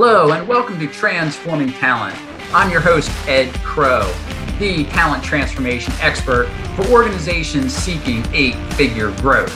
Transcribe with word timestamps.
Hello, 0.00 0.30
and 0.30 0.46
welcome 0.46 0.78
to 0.78 0.86
Transforming 0.86 1.72
Talent. 1.72 2.16
I'm 2.54 2.70
your 2.70 2.80
host, 2.80 3.10
Ed 3.26 3.52
Krow, 3.64 4.08
the 4.60 4.84
talent 4.84 5.24
transformation 5.24 5.92
expert 5.98 6.46
for 6.76 6.86
organizations 6.86 7.74
seeking 7.74 8.24
eight 8.32 8.54
figure 8.74 9.10
growth. 9.16 9.52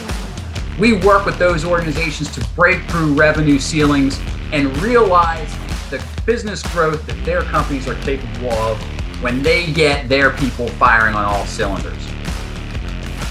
We 0.80 0.94
work 0.94 1.26
with 1.26 1.38
those 1.38 1.64
organizations 1.64 2.28
to 2.34 2.44
break 2.56 2.82
through 2.90 3.14
revenue 3.14 3.60
ceilings 3.60 4.20
and 4.52 4.76
realize 4.78 5.48
the 5.90 6.04
business 6.26 6.60
growth 6.72 7.06
that 7.06 7.24
their 7.24 7.42
companies 7.42 7.86
are 7.86 7.94
capable 8.02 8.50
of 8.50 8.82
when 9.22 9.44
they 9.44 9.72
get 9.72 10.08
their 10.08 10.30
people 10.30 10.66
firing 10.70 11.14
on 11.14 11.24
all 11.24 11.46
cylinders. 11.46 12.04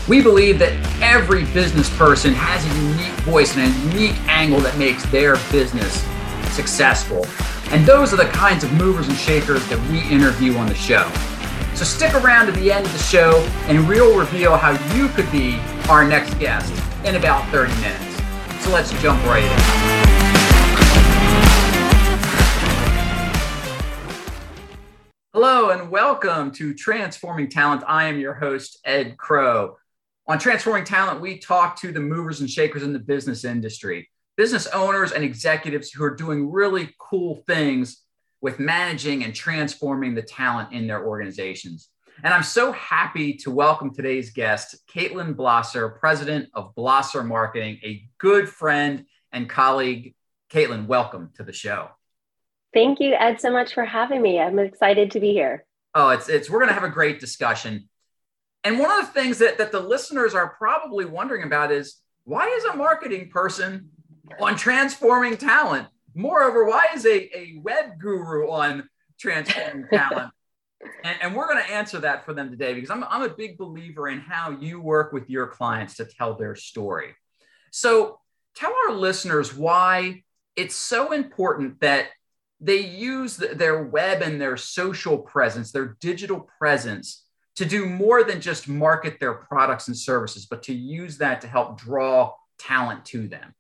We 0.08 0.22
believe 0.22 0.60
that 0.60 0.72
every 1.02 1.44
business 1.48 1.90
person 1.98 2.34
has 2.34 2.64
a 2.66 2.90
unique 2.90 3.20
voice 3.26 3.58
and 3.58 3.70
a 3.70 3.94
unique 3.98 4.18
angle 4.30 4.62
that 4.62 4.78
makes 4.78 5.04
their 5.12 5.36
business 5.52 6.08
successful. 6.52 7.26
And 7.72 7.86
those 7.86 8.14
are 8.14 8.18
the 8.18 8.26
kinds 8.26 8.64
of 8.64 8.74
movers 8.74 9.08
and 9.08 9.18
shakers 9.18 9.66
that 9.70 9.80
we 9.90 10.02
interview 10.10 10.56
on 10.58 10.68
the 10.68 10.76
show. 10.76 11.10
So 11.74 11.86
stick 11.86 12.14
around 12.14 12.48
to 12.48 12.52
the 12.52 12.72
end 12.72 12.86
of 12.86 12.92
the 12.92 13.00
show 13.00 13.40
and 13.68 13.88
we'll 13.88 14.18
reveal 14.20 14.58
how 14.58 14.72
you 14.96 15.08
could 15.10 15.32
be 15.32 15.58
our 15.90 16.06
next 16.06 16.34
guest 16.36 16.72
in 17.06 17.16
about 17.16 17.48
30 17.50 17.74
minutes. 17.82 18.64
So 18.64 18.72
let's 18.72 18.92
jump 19.02 19.24
right 19.26 19.44
in. 19.44 20.02
Hello 25.34 25.70
and 25.70 25.90
welcome 25.90 26.52
to 26.52 26.74
Transforming 26.74 27.50
Talent. 27.50 27.84
I 27.88 28.10
am 28.10 28.20
your 28.20 28.34
host, 28.34 28.80
Ed 28.84 29.18
Krow. 29.18 29.78
On 30.28 30.38
Transforming 30.38 30.84
Talent, 30.84 31.22
we 31.22 31.40
talk 31.40 31.78
to 31.78 31.92
the 31.94 32.02
movers 32.02 32.42
and 32.42 32.50
shakers 32.50 32.84
in 32.84 32.92
the 32.92 33.00
business 33.00 33.46
industry 33.46 34.10
business 34.38 34.68
owners 34.68 35.12
and 35.12 35.24
executives 35.24 35.92
who 35.92 36.04
are 36.04 36.16
doing 36.16 36.52
really 36.52 36.94
cool 36.98 37.44
things 37.48 38.04
with 38.42 38.60
managing 38.60 39.24
and 39.24 39.36
transforming 39.36 40.16
the 40.16 40.22
talent 40.22 40.72
in 40.74 40.88
their 40.88 41.06
organizations. 41.06 41.90
And 42.24 42.34
I'm 42.34 42.44
so 42.44 42.72
happy 42.72 43.34
to 43.36 43.52
welcome 43.52 43.94
today's 43.94 44.32
guest, 44.32 44.76
Kaitlyn 44.94 45.36
Blosser, 45.36 46.00
president 46.00 46.50
of 46.54 46.76
Blosser 46.76 47.26
Marketing, 47.26 47.80
a 47.84 48.04
good 48.18 48.48
friend 48.50 49.06
and 49.32 49.50
colleague. 49.50 50.16
Kaitlyn, 50.52 50.86
welcome 50.86 51.32
to 51.38 51.44
the 51.44 51.54
show. 51.54 51.90
Thank 52.74 53.00
you, 53.00 53.14
Ed, 53.14 53.42
so 53.42 53.52
much 53.52 53.74
for 53.74 53.86
having 53.86 54.22
me. 54.22 54.40
I'm 54.40 54.60
excited 54.60 55.12
to 55.12 55.20
be 55.20 55.34
here. 55.34 55.66
Oh, 55.94 56.10
it's 56.10 56.30
it's 56.30 56.50
we're 56.50 56.60
going 56.60 56.70
to 56.70 56.74
have 56.74 56.84
a 56.84 56.90
great 56.90 57.20
discussion. 57.20 57.90
And 58.64 58.80
one 58.80 58.92
of 58.92 59.06
the 59.06 59.12
things 59.12 59.40
that 59.40 59.58
that 59.58 59.72
the 59.72 59.80
listeners 59.80 60.34
are 60.34 60.50
probably 60.50 61.06
wondering 61.06 61.44
about 61.44 61.72
is 61.72 61.98
why 62.24 62.48
is 62.48 62.64
a 62.66 62.76
marketing 62.76 63.30
person 63.30 63.90
on 64.40 64.56
transforming 64.56 65.38
talent. 65.38 65.88
Moreover, 66.14 66.66
why 66.66 66.88
is 66.94 67.06
a, 67.06 67.38
a 67.38 67.60
web 67.62 68.00
guru 68.00 68.50
on 68.50 68.90
transforming 69.20 69.88
talent? 69.94 70.32
And, 71.04 71.18
and, 71.22 71.36
we're 71.36 71.48
going 71.48 71.64
to 71.64 71.72
answer 71.72 72.00
that 72.00 72.26
for 72.26 72.34
them 72.34 72.50
today 72.50 72.74
because 72.74 72.90
I'm, 72.90 73.04
I'm 73.04 73.22
a 73.22 73.30
big 73.30 73.58
believer 73.58 74.10
in 74.10 74.20
how 74.20 74.50
you 74.50 74.82
work 74.82 75.14
with 75.14 75.30
your 75.30 75.46
clients 75.46 75.96
to 75.98 76.06
tell 76.06 76.34
their 76.36 76.56
story. 76.56 77.16
So 77.72 78.20
tell 78.56 78.74
our 78.88 78.96
listeners 78.96 79.54
why 79.54 80.24
it's 80.56 80.76
so 80.76 81.12
important 81.12 81.80
that 81.82 82.08
they 82.60 82.80
use 82.80 83.38
the, 83.38 83.48
their 83.50 83.84
web 83.84 84.22
and 84.22 84.40
their 84.42 84.58
social 84.58 85.18
presence, 85.18 85.72
their 85.72 85.98
digital 86.00 86.48
presence 86.58 87.26
to 87.56 87.66
do 87.66 87.86
more 87.86 88.24
than 88.24 88.40
just 88.40 88.68
market 88.68 89.20
their 89.20 89.34
products 89.34 89.88
and 89.88 89.98
services, 89.98 90.46
but 90.46 90.64
to 90.64 90.74
use 90.74 91.18
that 91.18 91.42
to 91.42 91.48
help 91.48 91.80
draw 91.80 92.34
talent 92.58 93.06
to 93.06 93.28
them. 93.28 93.54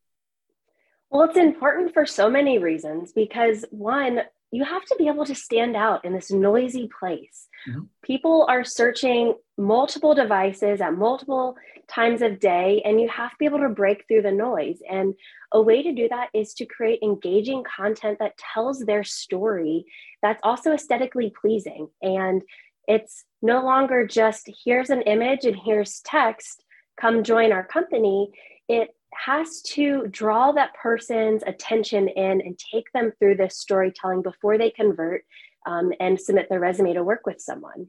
Well, 1.12 1.24
it's 1.24 1.38
important 1.38 1.94
for 1.94 2.06
so 2.06 2.30
many 2.30 2.58
reasons 2.58 3.12
because 3.12 3.66
one, 3.70 4.22
you 4.50 4.64
have 4.64 4.86
to 4.86 4.96
be 4.98 5.10
able 5.10 5.26
to 5.26 5.36
stand 5.36 5.76
out 5.76 6.06
in 6.06 6.14
this 6.14 6.32
noisy 6.32 6.90
place. 7.00 7.48
Mm-hmm. 7.70 7.82
People 8.02 8.46
are 8.50 8.64
searching 8.64 9.36
multiple 9.58 10.16
devices 10.16 10.80
at 10.80 10.94
multiple 10.94 11.56
times 11.90 12.22
of 12.22 12.40
day, 12.40 12.82
and 12.86 13.00
you 13.02 13.10
have 13.10 13.32
to 13.32 13.36
be 13.38 13.46
able 13.46 13.60
to 13.60 13.70
break 13.70 14.06
through 14.08 14.22
the 14.22 14.32
noise. 14.32 14.80
And 14.90 15.14
a 15.52 15.62
way 15.62 15.84
to 15.84 15.94
do 15.94 16.08
that 16.10 16.30
is 16.34 16.54
to 16.56 16.66
create 16.66 17.04
engaging 17.04 17.64
content 17.64 18.20
that 18.20 18.38
tells 18.38 18.80
their 18.80 19.04
story 19.04 19.86
that's 20.22 20.40
also 20.44 20.72
aesthetically 20.72 21.34
pleasing. 21.42 21.90
And 22.02 22.42
it's 22.88 23.26
no 23.42 23.64
longer 23.64 24.08
just 24.08 24.50
here's 24.64 24.90
an 24.90 25.02
image 25.02 25.44
and 25.44 25.58
here's 25.58 26.00
text, 26.02 26.64
come 27.00 27.24
join 27.24 27.52
our 27.52 27.66
company. 27.66 28.32
It 28.70 28.96
has 29.14 29.62
to 29.62 30.08
draw 30.08 30.52
that 30.52 30.74
person's 30.74 31.44
attention 31.46 32.08
in 32.08 32.42
and 32.42 32.58
take 32.58 32.92
them 32.94 33.12
through 33.20 33.36
this 33.36 33.58
storytelling 33.58 34.22
before 34.22 34.58
they 34.58 34.70
convert 34.70 35.26
um, 35.66 35.92
and 36.00 36.20
submit 36.20 36.50
their 36.50 36.60
resume 36.60 36.94
to 36.94 37.04
work 37.04 37.26
with 37.26 37.40
someone. 37.40 37.88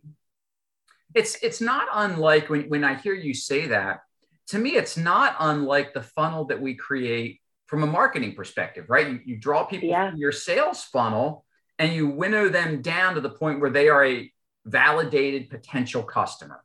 It's 1.14 1.36
it's 1.42 1.60
not 1.60 1.88
unlike 1.92 2.48
when, 2.48 2.68
when 2.68 2.84
I 2.84 2.94
hear 2.94 3.14
you 3.14 3.34
say 3.34 3.66
that, 3.66 4.00
to 4.48 4.58
me, 4.58 4.70
it's 4.70 4.96
not 4.96 5.36
unlike 5.38 5.94
the 5.94 6.02
funnel 6.02 6.46
that 6.46 6.60
we 6.60 6.74
create 6.74 7.40
from 7.66 7.82
a 7.82 7.86
marketing 7.86 8.34
perspective, 8.34 8.86
right? 8.88 9.08
You, 9.08 9.20
you 9.24 9.36
draw 9.36 9.64
people 9.64 9.88
yeah. 9.88 10.10
from 10.10 10.18
your 10.18 10.32
sales 10.32 10.82
funnel 10.84 11.44
and 11.78 11.92
you 11.92 12.08
winnow 12.08 12.48
them 12.48 12.82
down 12.82 13.14
to 13.14 13.20
the 13.20 13.30
point 13.30 13.60
where 13.60 13.70
they 13.70 13.88
are 13.88 14.04
a 14.04 14.30
validated 14.64 15.50
potential 15.50 16.02
customer. 16.02 16.62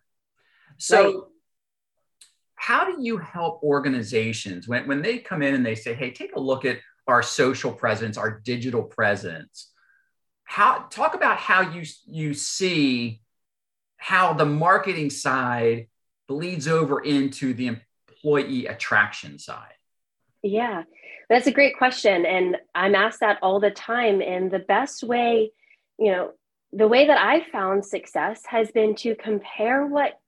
So 0.77 1.03
right 1.03 1.15
how 2.57 2.83
do 2.83 3.01
you 3.01 3.17
help 3.17 3.61
organizations 3.63 4.67
when, 4.67 4.87
when 4.87 5.01
they 5.01 5.19
come 5.19 5.41
in 5.41 5.53
and 5.53 5.65
they 5.65 5.75
say, 5.75 5.93
hey, 5.93 6.11
take 6.11 6.35
a 6.35 6.39
look 6.39 6.65
at 6.65 6.79
our 7.07 7.23
social 7.23 7.71
presence, 7.71 8.17
our 8.17 8.41
digital 8.41 8.83
presence? 8.83 9.71
How 10.43 10.87
talk 10.89 11.13
about 11.13 11.37
how 11.37 11.71
you 11.71 11.83
you 12.05 12.33
see 12.33 13.21
how 13.97 14.33
the 14.33 14.45
marketing 14.45 15.09
side 15.09 15.87
bleeds 16.27 16.67
over 16.67 16.99
into 16.99 17.53
the 17.53 17.67
employee 17.67 18.65
attraction 18.65 19.39
side? 19.39 19.73
Yeah, 20.41 20.83
that's 21.29 21.47
a 21.47 21.51
great 21.51 21.77
question. 21.77 22.25
And 22.25 22.57
I'm 22.73 22.95
asked 22.95 23.19
that 23.19 23.39
all 23.41 23.59
the 23.59 23.71
time. 23.71 24.21
And 24.21 24.49
the 24.49 24.59
best 24.59 25.03
way, 25.03 25.51
you 25.99 26.11
know, 26.11 26.31
the 26.71 26.87
way 26.87 27.07
that 27.07 27.17
I 27.17 27.49
found 27.51 27.85
success 27.85 28.41
has 28.47 28.71
been 28.71 28.95
to 28.95 29.15
compare 29.15 29.85
what 29.85 30.19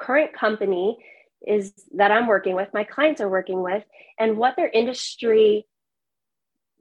current 0.00 0.32
company 0.32 0.98
is 1.46 1.72
that 1.94 2.10
I'm 2.10 2.26
working 2.26 2.54
with, 2.54 2.68
my 2.74 2.84
clients 2.84 3.20
are 3.20 3.28
working 3.28 3.62
with, 3.62 3.84
and 4.18 4.36
what 4.36 4.56
their 4.56 4.68
industry 4.68 5.66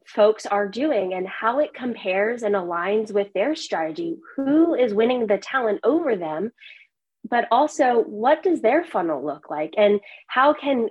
folks 0.08 0.46
are 0.46 0.68
doing 0.68 1.14
and 1.14 1.28
how 1.28 1.60
it 1.60 1.74
compares 1.74 2.44
and 2.44 2.56
aligns 2.56 3.12
with 3.12 3.32
their 3.34 3.56
strategy. 3.56 4.18
Who 4.36 4.74
is 4.74 4.94
winning 4.94 5.28
the 5.28 5.38
talent 5.38 5.82
over 5.84 6.16
them? 6.16 6.52
But 7.30 7.48
also, 7.52 8.04
what 8.04 8.42
does 8.42 8.62
their 8.62 8.86
funnel 8.86 9.24
look 9.24 9.50
like? 9.50 9.74
And 9.78 10.00
how 10.28 10.54
can 10.54 10.88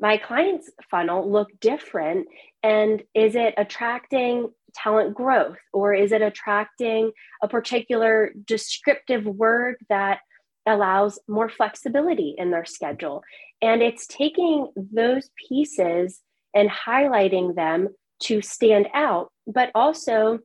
my 0.00 0.16
client's 0.16 0.70
funnel 0.88 1.30
look 1.30 1.48
different? 1.60 2.28
And 2.62 3.02
is 3.12 3.34
it 3.34 3.54
attracting 3.56 4.50
talent 4.74 5.14
growth 5.14 5.58
or 5.72 5.94
is 5.94 6.12
it 6.12 6.22
attracting 6.22 7.10
a 7.42 7.48
particular 7.48 8.32
descriptive 8.46 9.24
word 9.24 9.76
that 9.88 10.20
allows 10.68 11.18
more 11.28 11.48
flexibility 11.48 12.34
in 12.38 12.50
their 12.50 12.64
schedule. 12.64 13.22
And 13.60 13.82
it's 13.82 14.06
taking 14.06 14.68
those 14.76 15.30
pieces 15.48 16.20
and 16.54 16.70
highlighting 16.70 17.54
them 17.54 17.88
to 18.20 18.42
stand 18.42 18.88
out, 18.94 19.30
but 19.46 19.70
also 19.74 20.40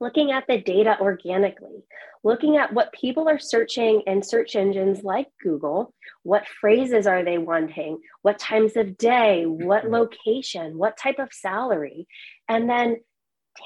looking 0.00 0.32
at 0.32 0.44
the 0.48 0.58
data 0.58 0.96
organically, 1.00 1.84
looking 2.24 2.56
at 2.56 2.72
what 2.72 2.92
people 2.92 3.28
are 3.28 3.38
searching 3.38 4.02
in 4.06 4.22
search 4.22 4.56
engines 4.56 5.02
like 5.02 5.28
Google. 5.42 5.94
What 6.24 6.46
phrases 6.60 7.06
are 7.06 7.24
they 7.24 7.38
wanting? 7.38 7.98
What 8.22 8.38
times 8.38 8.76
of 8.76 8.98
day? 8.98 9.44
What 9.46 9.84
mm-hmm. 9.84 9.94
location? 9.94 10.76
What 10.76 10.96
type 10.96 11.18
of 11.18 11.32
salary? 11.32 12.06
And 12.48 12.68
then 12.68 12.96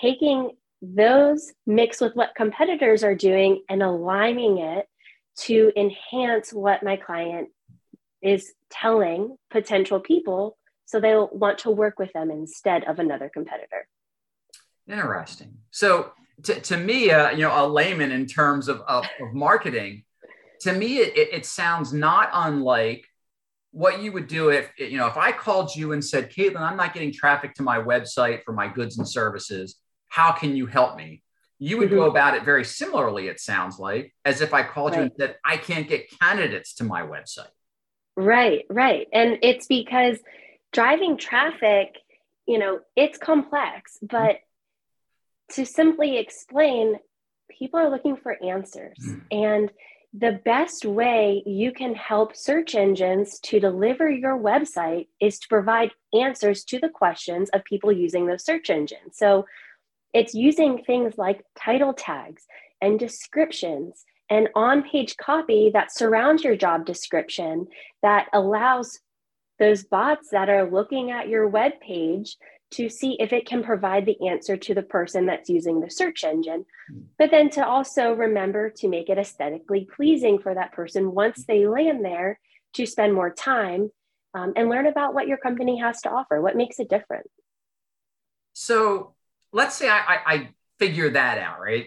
taking 0.01 0.53
those 0.83 1.53
mixed 1.67 2.01
with 2.01 2.15
what 2.15 2.35
competitors 2.37 3.03
are 3.03 3.15
doing 3.15 3.63
and 3.69 3.83
aligning 3.83 4.59
it 4.59 4.87
to 5.37 5.73
enhance 5.77 6.53
what 6.53 6.83
my 6.83 6.97
client 6.97 7.49
is 8.23 8.53
telling 8.71 9.37
potential 9.51 10.01
people 10.01 10.57
so 10.87 11.01
they'll 11.01 11.29
want 11.33 11.59
to 11.59 11.71
work 11.71 11.99
with 11.99 12.13
them 12.13 12.31
instead 12.31 12.85
of 12.85 12.99
another 12.99 13.29
competitor. 13.29 13.89
Interesting. 14.89 15.59
So 15.71 16.13
to, 16.45 16.61
to 16.61 16.77
me, 16.77 17.11
uh, 17.11 17.31
you 17.31 17.43
know, 17.43 17.53
a 17.53 17.67
layman 17.67 18.13
in 18.13 18.27
terms 18.27 18.69
of, 18.69 18.81
of, 18.83 19.05
of 19.21 19.35
marketing, 19.35 20.05
to 20.61 20.73
me, 20.73 20.99
it, 20.99 21.17
it 21.17 21.47
sounds 21.47 21.93
not 21.93 22.31
unlike 22.33 23.05
what 23.73 24.01
you 24.01 24.13
would 24.13 24.27
do 24.27 24.51
if, 24.51 24.71
you 24.79 24.97
know, 24.97 25.07
if 25.07 25.17
I 25.17 25.33
called 25.33 25.75
you 25.75 25.93
and 25.93 26.03
said, 26.03 26.31
Kaitlyn, 26.31 26.61
I'm 26.61 26.77
not 26.77 26.95
getting 26.95 27.13
traffic 27.13 27.55
to 27.55 27.63
my 27.63 27.79
website 27.79 28.43
for 28.45 28.53
my 28.53 28.69
goods 28.69 28.97
and 28.97 29.07
services. 29.07 29.77
How 30.09 30.33
can 30.33 30.57
you 30.57 30.67
help 30.67 30.97
me? 30.97 31.23
You 31.59 31.79
would 31.79 31.89
mm-hmm. 31.89 31.97
go 31.97 32.11
about 32.11 32.37
it 32.37 32.45
very 32.45 32.65
similarly, 32.65 33.29
it 33.29 33.41
sounds 33.41 33.79
like, 33.79 34.15
as 34.25 34.41
if 34.41 34.53
I 34.53 34.63
called 34.63 34.93
right. 34.93 34.99
you 34.99 35.03
and 35.05 35.13
said, 35.19 35.37
I 35.45 35.57
can't 35.57 35.89
get 35.89 36.11
candidates 36.21 36.75
to 36.75 36.85
my 36.85 37.03
website. 37.03 37.49
Right, 38.17 38.65
right. 38.71 39.07
And 39.13 39.39
it's 39.43 39.67
because 39.67 40.19
driving 40.73 41.17
traffic 41.17 41.97
you 42.47 42.59
know, 42.59 42.81
it's 42.95 43.19
complex, 43.19 43.99
but 44.03 44.37
to 45.53 45.67
simply 45.67 46.19
explain, 46.19 46.97
people 47.51 47.81
are 47.81 47.91
looking 47.91 48.17
for 48.17 48.43
answers. 48.43 48.99
Mm. 49.05 49.23
And 49.31 49.73
the 50.15 50.41
best 50.45 50.85
way 50.85 51.43
you 51.45 51.73
can 51.73 51.95
help 51.95 52.35
search 52.35 52.75
engines 52.75 53.39
to 53.41 53.61
deliver 53.61 54.09
your 54.09 54.39
website 54.39 55.09
is 55.21 55.39
to 55.41 55.49
provide 55.49 55.91
answers 56.15 56.65
to 56.65 56.79
the 56.79 56.89
questions 56.89 57.51
of 57.51 57.65
people 57.65 57.93
using 57.93 58.27
those 58.27 58.45
search 58.45 58.71
engines. 58.71 59.17
So 59.19 59.47
it's 60.17 60.35
using 60.35 60.83
things 60.83 61.19
like 61.19 61.45
title 61.59 61.93
tags 61.93 62.47
and 62.81 62.99
descriptions 62.99 64.03
and 64.31 64.49
on 64.55 64.83
page 64.83 65.15
copy 65.19 65.71
that 65.75 65.93
surrounds 65.93 66.43
your 66.43 66.57
job 66.57 66.87
description 66.87 67.67
that 68.03 68.27
allows 68.33 68.99
those 69.59 69.85
bots 69.85 70.31
that 70.31 70.49
are 70.49 70.71
looking 70.71 71.11
at 71.11 71.29
your 71.29 71.47
web 71.47 71.73
page 71.81 72.39
to 72.71 72.89
see 72.89 73.19
if 73.21 73.35
it 73.35 73.47
can 73.47 73.63
provide 73.63 74.07
the 74.07 74.27
answer 74.27 74.57
to 74.57 74.75
the 74.75 74.83
person 74.83 75.27
that's 75.27 75.51
using 75.51 75.81
the 75.81 75.91
search 75.91 76.25
engine, 76.25 76.65
but 77.19 77.31
then 77.31 77.51
to 77.51 77.65
also 77.65 78.13
remember 78.13 78.71
to 78.71 78.89
make 78.89 79.11
it 79.11 79.19
aesthetically 79.19 79.87
pleasing 79.95 80.39
for 80.39 80.55
that 80.55 80.73
person 80.73 81.13
once 81.13 81.45
they 81.47 81.67
land 81.67 82.03
there 82.03 82.41
to 82.73 82.87
spend 82.87 83.13
more 83.13 83.31
time 83.31 83.91
um, 84.35 84.55
and 84.57 84.71
learn 84.71 84.87
about 84.87 85.13
what 85.13 85.29
your 85.29 85.39
company 85.39 85.79
has 85.79 86.01
to 86.01 86.11
offer, 86.11 86.41
what 86.41 86.57
makes 86.57 86.81
it 86.81 86.89
different. 86.89 87.27
So 88.55 89.16
let's 89.53 89.77
say 89.77 89.89
I, 89.89 89.99
I, 89.99 90.19
I 90.27 90.49
figure 90.79 91.11
that 91.11 91.39
out, 91.39 91.61
right? 91.61 91.87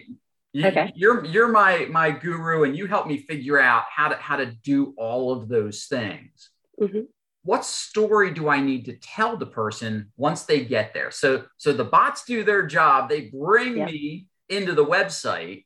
You, 0.52 0.66
okay. 0.66 0.92
You're 0.96 1.24
you're 1.24 1.48
my 1.48 1.86
my 1.90 2.10
guru, 2.10 2.64
and 2.64 2.76
you 2.76 2.86
help 2.86 3.06
me 3.06 3.18
figure 3.18 3.60
out 3.60 3.84
how 3.88 4.08
to 4.08 4.16
how 4.16 4.36
to 4.36 4.46
do 4.46 4.94
all 4.96 5.32
of 5.32 5.48
those 5.48 5.84
things. 5.84 6.50
Mm-hmm 6.80 7.00
what 7.42 7.64
story 7.64 8.32
do 8.32 8.48
I 8.48 8.60
need 8.60 8.84
to 8.86 8.96
tell 8.96 9.36
the 9.36 9.46
person 9.46 10.12
once 10.16 10.42
they 10.44 10.64
get 10.64 10.92
there? 10.92 11.10
So 11.10 11.44
so 11.56 11.72
the 11.72 11.84
bots 11.84 12.24
do 12.24 12.44
their 12.44 12.66
job, 12.66 13.08
they 13.08 13.30
bring 13.30 13.78
yep. 13.78 13.88
me 13.88 14.26
into 14.48 14.74
the 14.74 14.84
website. 14.84 15.64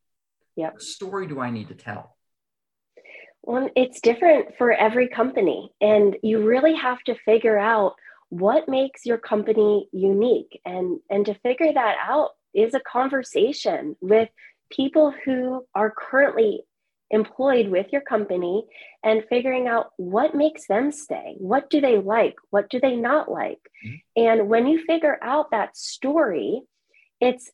Yeah. 0.56 0.70
What 0.70 0.82
story 0.82 1.26
do 1.26 1.40
I 1.40 1.50
need 1.50 1.68
to 1.68 1.74
tell? 1.74 2.16
Well, 3.42 3.68
it's 3.76 4.00
different 4.00 4.56
for 4.56 4.72
every 4.72 5.08
company 5.08 5.72
and 5.80 6.16
you 6.22 6.44
really 6.46 6.74
have 6.76 7.02
to 7.04 7.16
figure 7.24 7.58
out 7.58 7.94
what 8.28 8.68
makes 8.68 9.06
your 9.06 9.18
company 9.18 9.88
unique 9.92 10.60
and 10.64 11.00
and 11.10 11.26
to 11.26 11.34
figure 11.34 11.72
that 11.72 11.96
out 12.02 12.30
is 12.54 12.74
a 12.74 12.80
conversation 12.80 13.96
with 14.00 14.28
people 14.70 15.12
who 15.24 15.64
are 15.74 15.90
currently 15.96 16.62
employed 17.10 17.68
with 17.68 17.86
your 17.92 18.00
company 18.00 18.64
and 19.02 19.24
figuring 19.28 19.68
out 19.68 19.90
what 19.96 20.34
makes 20.34 20.66
them 20.66 20.90
stay. 20.90 21.34
What 21.38 21.70
do 21.70 21.80
they 21.80 21.98
like? 21.98 22.34
What 22.50 22.70
do 22.70 22.80
they 22.80 22.96
not 22.96 23.30
like? 23.30 23.60
Mm-hmm. 23.86 23.94
And 24.16 24.48
when 24.48 24.66
you 24.66 24.84
figure 24.84 25.18
out 25.22 25.50
that 25.50 25.76
story, 25.76 26.62
it's 27.20 27.50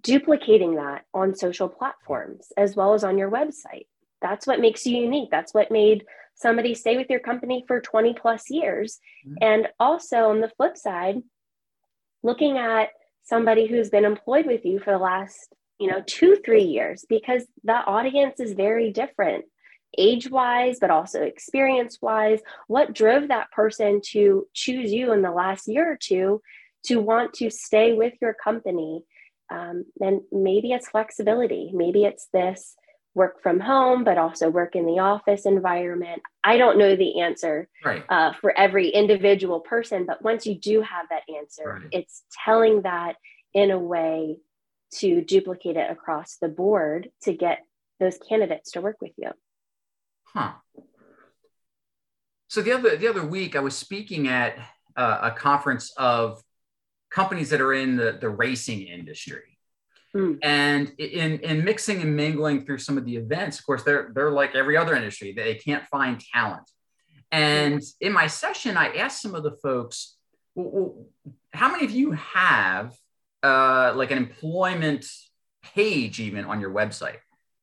duplicating 0.00 0.76
that 0.76 1.04
on 1.12 1.34
social 1.34 1.68
platforms 1.68 2.52
as 2.56 2.74
well 2.74 2.94
as 2.94 3.04
on 3.04 3.18
your 3.18 3.30
website. 3.30 3.86
That's 4.22 4.46
what 4.46 4.60
makes 4.60 4.86
you 4.86 4.96
unique. 4.96 5.30
That's 5.30 5.52
what 5.52 5.70
made 5.70 6.04
somebody 6.42 6.74
stay 6.74 6.96
with 6.96 7.08
your 7.08 7.20
company 7.20 7.64
for 7.66 7.80
20 7.80 8.14
plus 8.14 8.50
years. 8.50 8.98
Mm-hmm. 9.26 9.36
And 9.40 9.68
also 9.80 10.30
on 10.30 10.40
the 10.40 10.50
flip 10.56 10.76
side, 10.76 11.22
looking 12.22 12.58
at 12.58 12.90
somebody 13.22 13.66
who's 13.66 13.88
been 13.88 14.04
employed 14.04 14.46
with 14.46 14.64
you 14.64 14.80
for 14.80 14.90
the 14.90 14.98
last 14.98 15.54
you 15.82 15.90
know, 15.90 16.00
two, 16.06 16.36
three 16.44 16.62
years, 16.62 17.04
because 17.08 17.44
the 17.64 17.72
audience 17.72 18.38
is 18.38 18.52
very 18.52 18.92
different 18.92 19.46
age 19.98 20.30
wise, 20.30 20.78
but 20.80 20.90
also 20.90 21.22
experience 21.22 21.98
wise. 22.00 22.38
What 22.68 22.94
drove 22.94 23.26
that 23.28 23.50
person 23.50 24.00
to 24.10 24.46
choose 24.54 24.92
you 24.92 25.12
in 25.12 25.22
the 25.22 25.32
last 25.32 25.66
year 25.66 25.90
or 25.90 25.98
two 26.00 26.40
to 26.84 27.00
want 27.00 27.34
to 27.34 27.50
stay 27.50 27.94
with 27.94 28.14
your 28.22 28.32
company? 28.32 29.02
Um, 29.50 29.86
and 30.00 30.20
maybe 30.30 30.70
it's 30.70 30.88
flexibility. 30.88 31.72
Maybe 31.74 32.04
it's 32.04 32.28
this 32.32 32.76
work 33.14 33.42
from 33.42 33.60
home, 33.60 34.04
but 34.04 34.18
also 34.18 34.48
work 34.48 34.74
in 34.74 34.86
the 34.86 34.98
office 34.98 35.44
environment. 35.44 36.22
I 36.42 36.56
don't 36.56 36.78
know 36.78 36.96
the 36.96 37.20
answer 37.20 37.68
right. 37.84 38.04
uh, 38.08 38.32
for 38.40 38.56
every 38.56 38.88
individual 38.88 39.60
person, 39.60 40.06
but 40.06 40.22
once 40.22 40.46
you 40.46 40.54
do 40.54 40.80
have 40.80 41.06
that 41.10 41.22
answer, 41.36 41.80
right. 41.80 41.88
it's 41.92 42.22
telling 42.44 42.82
that 42.82 43.16
in 43.52 43.70
a 43.70 43.78
way 43.78 44.38
to 44.94 45.22
duplicate 45.22 45.76
it 45.76 45.90
across 45.90 46.36
the 46.40 46.48
board 46.48 47.10
to 47.22 47.32
get 47.32 47.60
those 48.00 48.18
candidates 48.28 48.72
to 48.72 48.80
work 48.80 48.96
with 49.00 49.12
you. 49.16 49.30
Huh. 50.24 50.52
So 52.48 52.62
the 52.62 52.72
other 52.72 52.96
the 52.96 53.08
other 53.08 53.24
week, 53.24 53.56
I 53.56 53.60
was 53.60 53.76
speaking 53.76 54.28
at 54.28 54.58
uh, 54.96 55.18
a 55.22 55.30
conference 55.30 55.92
of 55.96 56.42
companies 57.10 57.50
that 57.50 57.60
are 57.60 57.72
in 57.72 57.96
the, 57.96 58.18
the 58.20 58.28
racing 58.28 58.82
industry. 58.82 59.51
Mm. 60.16 60.38
And 60.42 60.92
in, 60.98 61.40
in 61.40 61.64
mixing 61.64 62.02
and 62.02 62.14
mingling 62.14 62.66
through 62.66 62.78
some 62.78 62.98
of 62.98 63.04
the 63.04 63.16
events, 63.16 63.58
of 63.58 63.66
course, 63.66 63.82
they're, 63.82 64.10
they're 64.14 64.30
like 64.30 64.54
every 64.54 64.76
other 64.76 64.94
industry, 64.94 65.32
they 65.32 65.54
can't 65.54 65.86
find 65.86 66.22
talent. 66.32 66.70
And 67.30 67.82
in 68.00 68.12
my 68.12 68.26
session, 68.26 68.76
I 68.76 68.94
asked 68.96 69.22
some 69.22 69.34
of 69.34 69.42
the 69.42 69.52
folks, 69.62 70.16
well, 70.54 71.06
how 71.54 71.72
many 71.72 71.86
of 71.86 71.90
you 71.90 72.12
have 72.12 72.94
uh, 73.42 73.92
like 73.96 74.10
an 74.10 74.18
employment 74.18 75.06
page 75.62 76.20
even 76.20 76.44
on 76.44 76.60
your 76.60 76.70
website. 76.70 77.18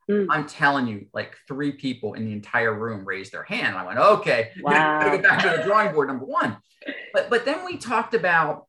Mm. 0.10 0.28
I'm 0.30 0.48
telling 0.48 0.88
you, 0.88 1.08
like 1.14 1.36
three 1.48 1.72
people 1.72 2.16
in 2.16 2.26
the 2.26 2.32
entire 2.32 2.74
room 2.74 3.06
raised 3.06 3.32
their 3.32 3.44
hand. 3.44 3.78
I 3.78 3.86
went, 3.86 4.00
okay, 4.00 4.52
wow. 4.62 5.02
go 5.02 5.22
back 5.22 5.44
to 5.44 5.58
the 5.58 5.64
drawing 5.64 5.94
board, 5.94 6.08
number 6.08 6.26
one. 6.26 6.58
But 7.14 7.30
but 7.30 7.46
then 7.46 7.66
we 7.66 7.78
talked 7.78 8.14
about 8.14 8.66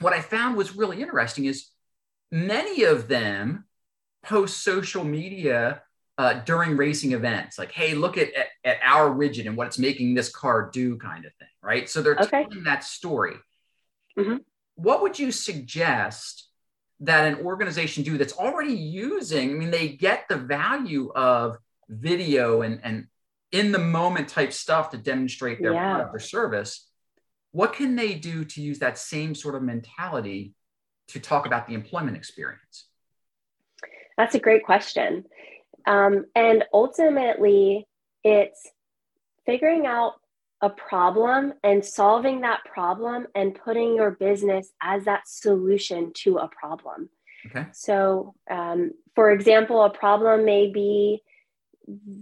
what 0.00 0.12
I 0.12 0.20
found 0.20 0.56
was 0.56 0.76
really 0.76 1.02
interesting 1.02 1.44
is 1.44 1.66
many 2.30 2.84
of 2.84 3.08
them 3.08 3.64
post 4.22 4.62
social 4.62 5.04
media 5.04 5.82
uh, 6.18 6.34
during 6.44 6.76
racing 6.76 7.12
events, 7.12 7.58
like, 7.58 7.72
hey, 7.72 7.94
look 7.94 8.18
at, 8.18 8.28
at, 8.34 8.46
at, 8.64 8.76
our 8.84 9.10
widget 9.10 9.46
and 9.46 9.56
what 9.56 9.66
it's 9.66 9.78
making 9.78 10.14
this 10.14 10.30
car 10.30 10.68
do, 10.70 10.96
kind 10.98 11.24
of 11.24 11.32
thing, 11.36 11.48
right? 11.62 11.88
So 11.88 12.02
they're 12.02 12.16
okay. 12.16 12.44
telling 12.44 12.64
that 12.64 12.84
story. 12.84 13.36
Mm-hmm 14.18 14.36
what 14.82 15.02
would 15.02 15.18
you 15.18 15.30
suggest 15.30 16.48
that 17.00 17.30
an 17.30 17.44
organization 17.44 18.02
do 18.02 18.16
that's 18.16 18.32
already 18.32 18.72
using? 18.72 19.50
I 19.50 19.54
mean, 19.54 19.70
they 19.70 19.88
get 19.88 20.24
the 20.28 20.36
value 20.36 21.12
of 21.14 21.58
video 21.88 22.62
and, 22.62 22.80
and 22.82 23.06
in 23.52 23.72
the 23.72 23.78
moment 23.78 24.28
type 24.28 24.52
stuff 24.52 24.90
to 24.90 24.96
demonstrate 24.96 25.60
their 25.60 25.74
yeah. 25.74 25.94
product 25.94 26.14
or 26.14 26.18
service. 26.18 26.88
What 27.52 27.74
can 27.74 27.94
they 27.96 28.14
do 28.14 28.44
to 28.44 28.62
use 28.62 28.78
that 28.78 28.96
same 28.96 29.34
sort 29.34 29.54
of 29.54 29.62
mentality 29.62 30.54
to 31.12 31.20
talk 31.20 31.46
about 31.46 31.66
the 31.66 31.74
employment 31.74 32.16
experience? 32.16 32.86
That's 34.16 34.34
a 34.34 34.40
great 34.40 34.64
question. 34.64 35.24
Um, 35.86 36.26
and 36.34 36.64
ultimately, 36.72 37.86
it's 38.22 38.68
figuring 39.46 39.86
out 39.86 40.14
a 40.60 40.68
problem 40.68 41.54
and 41.64 41.84
solving 41.84 42.42
that 42.42 42.60
problem 42.70 43.26
and 43.34 43.54
putting 43.54 43.94
your 43.94 44.10
business 44.10 44.70
as 44.82 45.04
that 45.06 45.26
solution 45.26 46.12
to 46.14 46.36
a 46.36 46.48
problem. 46.48 47.08
Okay. 47.46 47.66
So, 47.72 48.34
um, 48.50 48.90
for 49.14 49.30
example, 49.30 49.82
a 49.82 49.90
problem 49.90 50.44
may 50.44 50.70
be 50.70 51.22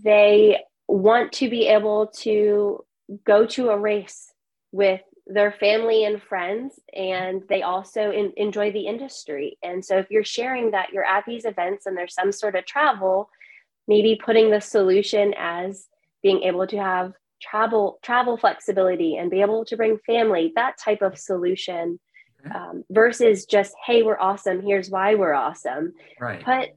they 0.04 0.60
want 0.86 1.32
to 1.32 1.50
be 1.50 1.66
able 1.66 2.06
to 2.18 2.84
go 3.24 3.46
to 3.46 3.70
a 3.70 3.78
race 3.78 4.32
with 4.70 5.00
their 5.28 5.52
family 5.52 6.04
and 6.04 6.22
friends, 6.22 6.80
and 6.94 7.42
they 7.48 7.62
also 7.62 8.10
in, 8.10 8.32
enjoy 8.36 8.72
the 8.72 8.86
industry. 8.86 9.58
And 9.62 9.84
so, 9.84 9.98
if 9.98 10.10
you're 10.10 10.24
sharing 10.24 10.70
that 10.72 10.90
you're 10.92 11.04
at 11.04 11.24
these 11.26 11.44
events 11.44 11.86
and 11.86 11.96
there's 11.96 12.14
some 12.14 12.32
sort 12.32 12.56
of 12.56 12.64
travel, 12.64 13.28
maybe 13.86 14.20
putting 14.22 14.50
the 14.50 14.60
solution 14.60 15.34
as 15.36 15.86
being 16.22 16.42
able 16.42 16.66
to 16.66 16.78
have 16.78 17.12
travel 17.40 17.98
travel 18.02 18.36
flexibility 18.36 19.16
and 19.16 19.30
be 19.30 19.40
able 19.40 19.64
to 19.64 19.76
bring 19.76 19.98
family 20.06 20.52
that 20.56 20.76
type 20.82 21.02
of 21.02 21.16
solution 21.16 22.00
um, 22.52 22.84
versus 22.90 23.46
just 23.46 23.74
hey 23.86 24.02
we're 24.02 24.18
awesome 24.18 24.60
here's 24.60 24.90
why 24.90 25.14
we're 25.14 25.34
awesome 25.34 25.92
right 26.18 26.44
put 26.44 26.70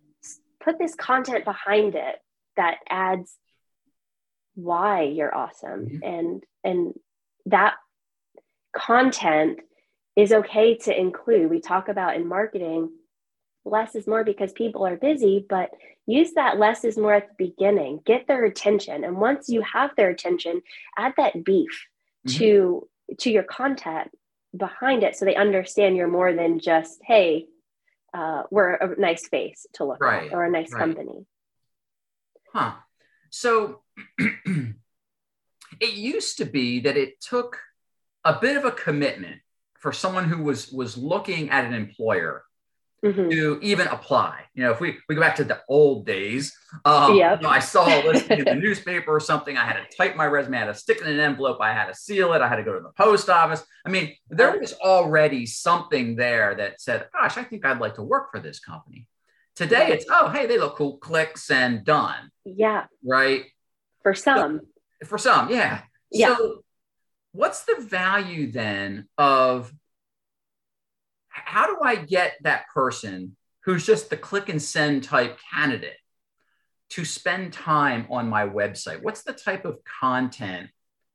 put 0.64 0.78
this 0.78 0.94
content 0.94 1.46
behind 1.46 1.96
it 1.96 2.16
that 2.58 2.78
adds 2.90 3.36
why 4.54 5.02
you're 5.02 5.34
awesome 5.34 5.88
mm-hmm. 5.88 6.04
and 6.04 6.44
and 6.64 6.94
that 7.48 7.76
content 8.76 9.60
is 10.16 10.32
okay 10.32 10.76
to 10.76 10.98
include 10.98 11.50
we 11.50 11.60
talk 11.60 11.88
about 11.88 12.16
in 12.16 12.28
marketing 12.28 12.90
less 13.66 13.96
is 13.96 14.08
more 14.08 14.24
because 14.24 14.52
people 14.52 14.86
are 14.86 14.96
busy, 14.96 15.46
but 15.48 15.70
use 16.08 16.34
that 16.34 16.58
less 16.58 16.84
is 16.84 16.98
more 16.98 17.14
at 17.14 17.30
the 17.30 17.48
beginning. 17.48 18.00
Get 18.06 18.28
their 18.28 18.44
attention. 18.44 19.04
And 19.04 19.18
once 19.18 19.50
you 19.50 19.62
have 19.62 19.92
their 19.96 20.10
attention, 20.10 20.62
add 20.98 21.14
that 21.18 21.44
beef 21.44 21.88
mm-hmm. 22.28 22.38
to 22.38 22.88
to 23.20 23.30
your 23.30 23.44
content 23.44 24.10
behind 24.56 25.04
it 25.04 25.16
so 25.16 25.26
they 25.26 25.36
understand 25.36 25.98
you're 25.98 26.08
more 26.08 26.34
than 26.34 26.60
just, 26.60 27.00
hey, 27.04 27.46
uh, 28.14 28.44
we're 28.50 28.74
a 28.74 29.00
nice 29.00 29.28
face 29.28 29.66
to 29.74 29.86
look 29.86 30.02
right. 30.02 30.28
at 30.28 30.34
or 30.34 30.44
a 30.44 30.50
nice 30.50 30.72
right. 30.72 30.80
company. 30.80 31.26
Huh. 32.54 32.74
So 33.30 33.82
it 34.18 35.94
used 35.94 36.38
to 36.38 36.46
be 36.46 36.82
that 36.82 36.98
it 36.98 37.22
took 37.22 37.60
a 38.24 38.40
bit 38.40 38.58
of 38.58 38.66
a 38.66 38.72
commitment 38.72 39.42
for 39.80 39.92
someone 39.92 40.26
who 40.26 40.44
was 40.44 40.72
was 40.72 40.98
looking 40.98 41.50
at 41.50 41.66
an 41.66 41.74
employer 41.74 42.44
Mhm. 43.04 43.32
to 43.32 43.60
even 43.64 43.88
apply. 43.88 44.42
You 44.54 44.62
know, 44.64 44.72
if 44.72 44.80
we, 44.80 45.00
we 45.10 45.16
go 45.16 45.22
back 45.22 45.36
to 45.38 45.44
the 45.44 45.62
old 45.68 46.06
days, 46.06 46.56
um, 46.86 47.16
Yep. 47.16 47.40
you 47.40 47.44
know, 47.48 47.50
I 47.50 47.58
saw 47.58 47.88
a 47.88 48.06
listing 48.06 48.38
in 48.38 48.46
the 48.46 48.54
newspaper 48.68 49.10
or 49.12 49.20
something. 49.20 49.58
I 49.58 49.66
had 49.66 49.74
to 49.90 49.98
type 49.98 50.16
my 50.16 50.28
resume, 50.28 50.58
I 50.58 50.60
had 50.60 50.66
to 50.68 50.76
stick 50.76 50.98
it 50.98 51.08
in 51.08 51.14
an 51.14 51.20
envelope, 51.20 51.58
I 51.62 51.74
had 51.74 51.88
to 51.88 51.96
seal 51.96 52.32
it, 52.34 52.44
I 52.44 52.48
had 52.48 52.58
to 52.58 52.64
go 52.64 52.74
to 52.74 52.80
the 52.80 52.92
post 52.96 53.28
office. 53.28 53.64
I 53.88 53.90
mean, 53.90 54.16
there 54.30 54.56
was 54.60 54.74
already 54.74 55.48
something 55.48 56.16
there 56.16 56.54
that 56.54 56.80
said, 56.80 57.08
gosh, 57.12 57.38
I 57.38 57.44
think 57.44 57.66
I'd 57.66 57.80
like 57.80 57.96
to 57.96 58.04
work 58.04 58.30
for 58.32 58.40
this 58.40 58.60
company. 58.60 59.08
Today 59.56 59.88
it's, 59.94 60.06
oh, 60.08 60.30
hey, 60.30 60.46
they 60.46 60.60
look 60.60 60.76
cool, 60.76 60.98
clicks 61.00 61.50
and 61.50 61.84
done, 61.84 62.30
Yeah, 62.46 62.86
right? 63.04 63.46
for 64.04 64.14
some. 64.14 64.62
For 65.08 65.18
some, 65.18 65.50
yeah. 65.50 65.82
Yeah. 66.12 66.36
So, 66.36 66.64
what's 67.34 67.64
the 67.64 67.78
value 67.80 68.52
then 68.52 69.08
of 69.18 69.72
how 71.30 71.68
do 71.68 71.78
I 71.84 71.96
get 71.96 72.34
that 72.42 72.68
person 72.74 73.36
who's 73.64 73.86
just 73.86 74.10
the 74.10 74.18
click 74.18 74.50
and 74.50 74.62
send 74.62 75.04
type 75.04 75.40
candidate 75.54 75.98
to 76.92 77.06
spend 77.06 77.54
time 77.54 78.06
on 78.10 78.30
my 78.30 78.48
website? 78.48 79.02
What's 79.02 79.24
the 79.24 79.34
type 79.34 79.66
of 79.66 79.80
content 80.02 80.70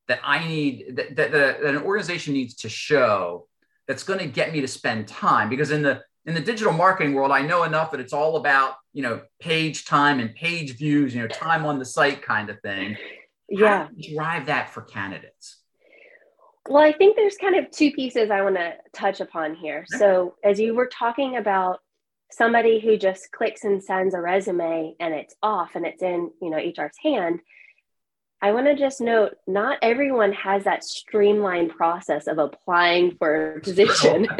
that 0.08 0.20
I 0.24 0.46
need 0.46 0.96
that, 0.96 1.16
that, 1.16 1.32
that 1.32 1.62
an 1.62 1.78
organization 1.78 2.32
needs 2.32 2.54
to 2.56 2.68
show 2.68 3.46
that's 3.86 4.02
going 4.02 4.20
to 4.20 4.26
get 4.26 4.52
me 4.52 4.62
to 4.62 4.68
spend 4.68 5.06
time? 5.06 5.50
Because 5.50 5.70
in 5.70 5.82
the 5.82 6.02
in 6.24 6.34
the 6.34 6.40
digital 6.40 6.72
marketing 6.72 7.14
world, 7.14 7.30
I 7.30 7.42
know 7.42 7.62
enough 7.62 7.92
that 7.92 8.00
it's 8.00 8.12
all 8.12 8.36
about 8.36 8.74
you 8.92 9.02
know 9.02 9.20
page 9.38 9.84
time 9.84 10.18
and 10.18 10.34
page 10.34 10.76
views, 10.76 11.14
you 11.14 11.20
know, 11.20 11.28
time 11.28 11.66
on 11.66 11.78
the 11.78 11.84
site 11.84 12.22
kind 12.22 12.48
of 12.48 12.60
thing. 12.62 12.96
Yeah. 13.48 13.88
drive 14.14 14.46
that 14.46 14.70
for 14.70 14.82
candidates? 14.82 15.58
Well, 16.68 16.82
I 16.82 16.92
think 16.92 17.16
there's 17.16 17.36
kind 17.36 17.56
of 17.56 17.70
two 17.70 17.92
pieces 17.92 18.30
I 18.30 18.42
want 18.42 18.56
to 18.56 18.74
touch 18.92 19.20
upon 19.20 19.54
here. 19.54 19.84
So, 19.86 20.34
as 20.44 20.58
you 20.58 20.74
were 20.74 20.86
talking 20.86 21.36
about 21.36 21.80
somebody 22.30 22.80
who 22.80 22.96
just 22.96 23.30
clicks 23.32 23.64
and 23.64 23.82
sends 23.82 24.14
a 24.14 24.20
resume 24.20 24.94
and 24.98 25.14
it's 25.14 25.34
off 25.42 25.76
and 25.76 25.86
it's 25.86 26.02
in, 26.02 26.30
you 26.42 26.50
know, 26.50 26.58
HR's 26.58 26.96
hand, 27.02 27.40
I 28.42 28.52
want 28.52 28.66
to 28.66 28.74
just 28.74 29.00
note 29.00 29.34
not 29.46 29.78
everyone 29.80 30.32
has 30.32 30.64
that 30.64 30.84
streamlined 30.84 31.70
process 31.70 32.26
of 32.26 32.38
applying 32.38 33.16
for 33.16 33.54
a 33.54 33.60
position. 33.62 34.26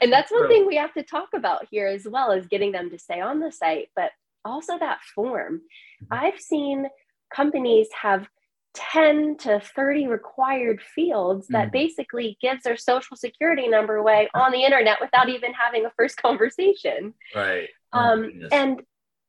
and 0.00 0.12
that's 0.12 0.30
one 0.30 0.48
thing 0.48 0.66
we 0.66 0.76
have 0.76 0.94
to 0.94 1.02
talk 1.02 1.28
about 1.34 1.66
here 1.70 1.86
as 1.86 2.06
well 2.08 2.32
as 2.32 2.46
getting 2.46 2.72
them 2.72 2.90
to 2.90 2.98
stay 2.98 3.20
on 3.20 3.40
the 3.40 3.50
site, 3.50 3.88
but 3.96 4.10
also 4.44 4.78
that 4.78 5.00
form. 5.14 5.62
Mhm. 6.02 6.06
I've 6.10 6.40
seen 6.40 6.86
companies 7.34 7.88
have 8.00 8.28
10 8.74 9.36
to 9.38 9.60
30 9.60 10.06
required 10.06 10.80
fields 10.82 11.48
that 11.48 11.68
Mhm. 11.68 11.72
basically 11.72 12.38
gives 12.40 12.62
their 12.62 12.76
social 12.76 13.16
security 13.16 13.68
number 13.68 13.96
away 13.96 14.28
on 14.34 14.50
the 14.52 14.64
internet 14.64 15.00
without 15.00 15.28
even 15.28 15.52
having 15.52 15.84
a 15.84 15.90
first 15.90 16.16
conversation. 16.22 17.14
Right. 17.34 17.68
Oh, 17.92 17.98
Um, 17.98 18.22
goodness. 18.22 18.52
and, 18.52 18.82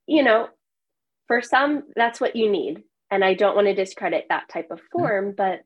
you 0.07 0.23
know, 0.23 0.49
for 1.27 1.41
some, 1.41 1.83
that's 1.95 2.21
what 2.21 2.35
you 2.35 2.49
need. 2.49 2.83
And 3.11 3.23
I 3.23 3.33
don't 3.33 3.55
want 3.55 3.67
to 3.67 3.73
discredit 3.75 4.25
that 4.29 4.49
type 4.49 4.71
of 4.71 4.81
form, 4.91 5.33
but 5.35 5.61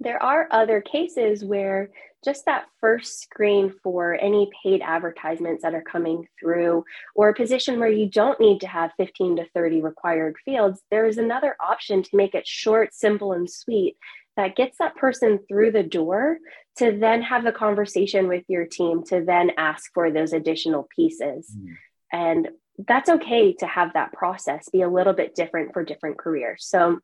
there 0.00 0.22
are 0.22 0.48
other 0.50 0.80
cases 0.80 1.44
where 1.44 1.90
just 2.24 2.44
that 2.44 2.64
first 2.80 3.20
screen 3.20 3.72
for 3.82 4.14
any 4.14 4.50
paid 4.62 4.82
advertisements 4.82 5.62
that 5.62 5.74
are 5.74 5.82
coming 5.82 6.26
through, 6.38 6.84
or 7.14 7.30
a 7.30 7.34
position 7.34 7.80
where 7.80 7.90
you 7.90 8.08
don't 8.08 8.40
need 8.40 8.60
to 8.60 8.66
have 8.66 8.92
15 8.98 9.36
to 9.36 9.46
30 9.54 9.80
required 9.80 10.36
fields, 10.44 10.82
there 10.90 11.06
is 11.06 11.18
another 11.18 11.56
option 11.60 12.02
to 12.02 12.16
make 12.16 12.34
it 12.34 12.46
short, 12.46 12.92
simple, 12.94 13.32
and 13.32 13.50
sweet 13.50 13.96
that 14.36 14.56
gets 14.56 14.78
that 14.78 14.96
person 14.96 15.40
through 15.48 15.72
the 15.72 15.82
door 15.82 16.38
to 16.76 16.96
then 16.98 17.22
have 17.22 17.46
a 17.46 17.52
conversation 17.52 18.28
with 18.28 18.44
your 18.48 18.64
team 18.66 19.02
to 19.04 19.22
then 19.24 19.50
ask 19.56 19.90
for 19.92 20.10
those 20.10 20.32
additional 20.32 20.88
pieces. 20.94 21.54
Mm. 21.56 21.76
And 22.12 22.48
that's 22.86 23.10
okay 23.10 23.52
to 23.54 23.66
have 23.66 23.92
that 23.94 24.12
process 24.12 24.68
be 24.70 24.82
a 24.82 24.88
little 24.88 25.12
bit 25.12 25.34
different 25.34 25.72
for 25.72 25.84
different 25.84 26.18
careers. 26.18 26.64
So 26.66 27.00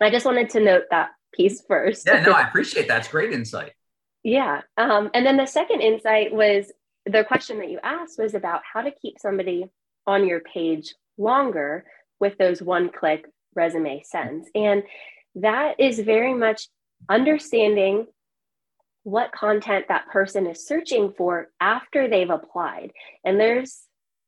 I 0.00 0.10
just 0.10 0.26
wanted 0.26 0.50
to 0.50 0.60
note 0.60 0.84
that 0.90 1.10
piece 1.36 1.62
first. 1.66 2.06
yeah, 2.06 2.22
no, 2.22 2.32
I 2.32 2.42
appreciate 2.48 2.88
that. 2.88 2.98
It's 2.98 3.08
great 3.08 3.32
insight. 3.32 3.72
Yeah. 4.22 4.62
Um, 4.76 5.10
and 5.14 5.26
then 5.26 5.36
the 5.36 5.46
second 5.46 5.80
insight 5.80 6.32
was 6.32 6.72
the 7.06 7.24
question 7.24 7.58
that 7.58 7.70
you 7.70 7.78
asked 7.82 8.18
was 8.18 8.34
about 8.34 8.62
how 8.70 8.80
to 8.80 8.90
keep 8.90 9.18
somebody 9.18 9.66
on 10.06 10.26
your 10.26 10.40
page 10.40 10.94
longer 11.18 11.84
with 12.20 12.38
those 12.38 12.62
one 12.62 12.90
click 12.90 13.26
resume 13.54 14.02
sends. 14.04 14.48
And 14.54 14.82
that 15.36 15.78
is 15.78 15.98
very 16.00 16.34
much 16.34 16.68
understanding 17.08 18.06
what 19.02 19.32
content 19.32 19.86
that 19.88 20.08
person 20.08 20.46
is 20.46 20.66
searching 20.66 21.12
for 21.16 21.48
after 21.60 22.08
they've 22.08 22.30
applied. 22.30 22.92
And 23.24 23.38
there's 23.38 23.82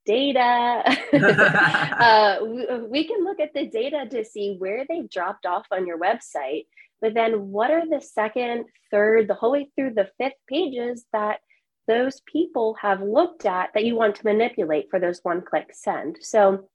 data. 0.04 0.82
uh, 1.98 2.44
we, 2.44 2.66
we 2.88 3.04
can 3.06 3.24
look 3.24 3.40
at 3.40 3.54
the 3.54 3.66
data 3.66 4.06
to 4.10 4.24
see 4.24 4.56
where 4.58 4.84
they've 4.88 5.10
dropped 5.10 5.46
off 5.46 5.66
on 5.70 5.86
your 5.86 5.98
website 5.98 6.66
but 7.00 7.14
then 7.14 7.50
what 7.50 7.70
are 7.70 7.86
the 7.88 8.00
second, 8.00 8.66
third, 8.90 9.28
the 9.28 9.34
whole 9.34 9.52
way 9.52 9.70
through 9.74 9.94
the 9.94 10.10
fifth 10.18 10.38
pages 10.48 11.04
that 11.12 11.40
those 11.88 12.20
people 12.26 12.76
have 12.80 13.00
looked 13.00 13.46
at 13.46 13.70
that 13.74 13.84
you 13.84 13.94
want 13.94 14.16
to 14.16 14.24
manipulate 14.24 14.86
for 14.90 14.98
those 14.98 15.20
one 15.22 15.42
click 15.42 15.68
send? 15.72 16.18
So 16.20 16.68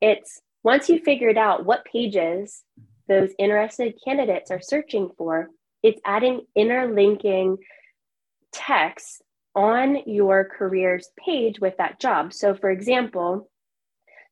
it's 0.00 0.40
once 0.62 0.88
you 0.88 0.98
figured 0.98 1.38
out 1.38 1.64
what 1.64 1.84
pages 1.84 2.62
those 3.08 3.32
interested 3.38 3.94
candidates 4.04 4.50
are 4.50 4.60
searching 4.60 5.10
for, 5.16 5.48
it's 5.82 6.00
adding 6.04 6.42
interlinking 6.54 7.58
text 8.52 9.22
on 9.54 9.98
your 10.06 10.44
careers 10.44 11.08
page 11.18 11.60
with 11.60 11.76
that 11.78 12.00
job. 12.00 12.32
So, 12.32 12.54
for 12.54 12.70
example, 12.70 13.50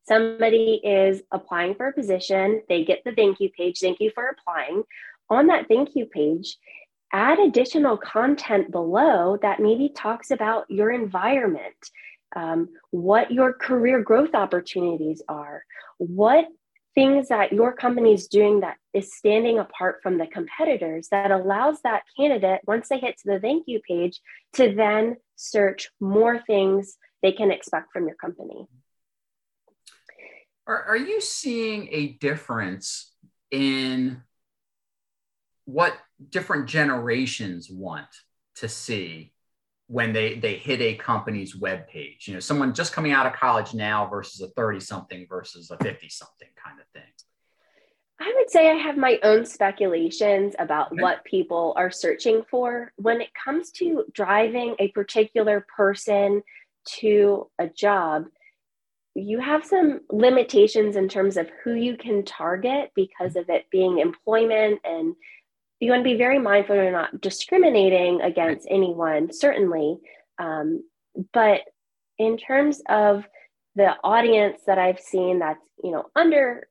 somebody 0.06 0.80
is 0.84 1.22
applying 1.32 1.74
for 1.74 1.88
a 1.88 1.92
position, 1.92 2.62
they 2.68 2.84
get 2.84 3.02
the 3.04 3.12
thank 3.12 3.40
you 3.40 3.50
page, 3.50 3.78
thank 3.80 4.00
you 4.00 4.10
for 4.14 4.26
applying 4.26 4.82
on 5.30 5.48
that 5.48 5.68
thank 5.68 5.90
you 5.94 6.06
page, 6.06 6.56
add 7.12 7.38
additional 7.38 7.96
content 7.96 8.70
below 8.70 9.38
that 9.42 9.60
maybe 9.60 9.88
talks 9.88 10.30
about 10.30 10.70
your 10.70 10.90
environment, 10.90 11.76
um, 12.34 12.68
what 12.90 13.30
your 13.30 13.52
career 13.52 14.02
growth 14.02 14.34
opportunities 14.34 15.22
are, 15.28 15.62
what 15.98 16.46
things 16.94 17.28
that 17.28 17.52
your 17.52 17.72
company 17.72 18.14
is 18.14 18.26
doing 18.26 18.60
that 18.60 18.76
is 18.94 19.14
standing 19.14 19.58
apart 19.58 20.00
from 20.02 20.16
the 20.18 20.26
competitors 20.26 21.08
that 21.10 21.30
allows 21.30 21.80
that 21.82 22.02
candidate, 22.16 22.60
once 22.66 22.88
they 22.88 22.98
hit 22.98 23.16
to 23.18 23.32
the 23.32 23.38
thank 23.38 23.64
you 23.66 23.80
page, 23.86 24.20
to 24.54 24.74
then 24.74 25.16
search 25.36 25.90
more 26.00 26.40
things 26.46 26.96
they 27.22 27.32
can 27.32 27.50
expect 27.50 27.92
from 27.92 28.06
your 28.06 28.16
company. 28.16 28.66
Are, 30.66 30.82
are 30.84 30.96
you 30.96 31.20
seeing 31.20 31.88
a 31.92 32.08
difference 32.14 33.12
in 33.50 34.22
what 35.66 35.96
different 36.30 36.66
generations 36.68 37.68
want 37.70 38.08
to 38.56 38.68
see 38.68 39.32
when 39.88 40.12
they 40.12 40.34
they 40.38 40.56
hit 40.56 40.80
a 40.80 40.94
company's 40.94 41.54
web 41.54 41.88
page? 41.88 42.26
You 42.26 42.34
know, 42.34 42.40
someone 42.40 42.72
just 42.74 42.92
coming 42.92 43.12
out 43.12 43.26
of 43.26 43.34
college 43.34 43.74
now 43.74 44.06
versus 44.08 44.40
a 44.40 44.48
30 44.48 44.80
something 44.80 45.26
versus 45.28 45.70
a 45.70 45.76
50 45.78 46.08
something 46.08 46.48
kind 46.64 46.80
of 46.80 46.86
thing. 46.94 47.12
I 48.18 48.32
would 48.34 48.50
say 48.50 48.70
I 48.70 48.74
have 48.74 48.96
my 48.96 49.18
own 49.22 49.44
speculations 49.44 50.54
about 50.58 50.92
Okay. 50.92 51.02
what 51.02 51.24
people 51.24 51.74
are 51.76 51.90
searching 51.90 52.42
for 52.50 52.92
when 52.96 53.20
it 53.20 53.28
comes 53.34 53.70
to 53.72 54.04
driving 54.12 54.74
a 54.78 54.88
particular 54.92 55.66
person 55.76 56.42
to 57.00 57.50
a 57.58 57.68
job. 57.68 58.24
You 59.14 59.40
have 59.40 59.64
some 59.66 60.00
limitations 60.10 60.96
in 60.96 61.08
terms 61.08 61.36
of 61.36 61.50
who 61.62 61.74
you 61.74 61.96
can 61.96 62.24
target 62.24 62.90
because 62.94 63.36
of 63.36 63.50
it 63.50 63.66
being 63.70 63.98
employment, 63.98 64.80
and 64.84 65.14
you 65.80 65.90
want 65.90 66.00
to 66.00 66.10
be 66.10 66.16
very 66.16 66.38
mindful 66.38 66.74
you're 66.76 66.90
not 66.90 67.20
discriminating 67.20 68.20
against 68.22 68.66
anyone, 68.70 69.32
certainly. 69.32 69.98
Um, 70.38 70.84
but 71.32 71.62
in 72.18 72.36
terms 72.36 72.82
of 72.88 73.24
the 73.74 73.94
audience 74.02 74.62
that 74.66 74.78
I've 74.78 75.00
seen 75.00 75.40
that's 75.40 75.60
you 75.82 75.90
know 75.90 76.06
under 76.16 76.66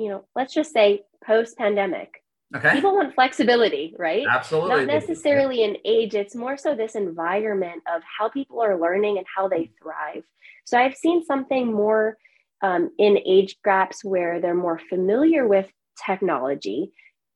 you 0.00 0.08
know, 0.08 0.24
let's 0.34 0.54
just 0.54 0.72
say 0.72 1.02
post 1.24 1.58
pandemic, 1.58 2.22
Okay. 2.56 2.72
people 2.72 2.96
want 2.96 3.14
flexibility, 3.14 3.94
right? 3.98 4.26
Absolutely. 4.28 4.70
Not 4.70 4.86
necessarily 4.86 5.62
an 5.62 5.76
age, 5.84 6.14
it's 6.14 6.34
more 6.34 6.56
so 6.56 6.74
this 6.74 6.96
environment 6.96 7.82
of 7.86 8.02
how 8.18 8.28
people 8.28 8.60
are 8.60 8.80
learning 8.80 9.18
and 9.18 9.26
how 9.36 9.46
they 9.46 9.70
thrive. 9.80 10.24
So 10.64 10.78
I've 10.78 10.96
seen 10.96 11.24
something 11.24 11.72
more 11.72 12.16
um, 12.62 12.90
in 12.98 13.18
age 13.24 13.56
gaps 13.62 14.02
where 14.02 14.40
they're 14.40 14.54
more 14.54 14.80
familiar 14.88 15.46
with 15.46 15.70
technology. 16.04 16.90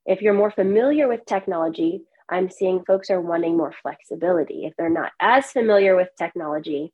If 0.07 0.23
you're 0.23 0.35
more 0.35 0.51
familiar 0.51 1.09
with 1.09 1.25
technology, 1.27 2.03
I'm 2.29 2.51
seeing 2.51 2.85
folks 2.85 3.11
are 3.11 3.21
wanting 3.21 3.57
more 3.57 3.75
flexibility. 3.83 4.67
If 4.67 4.75
they're 4.77 4.89
not 4.91 5.13
as 5.21 5.51
familiar 5.53 5.97
with 5.97 6.09
technology, 6.19 6.93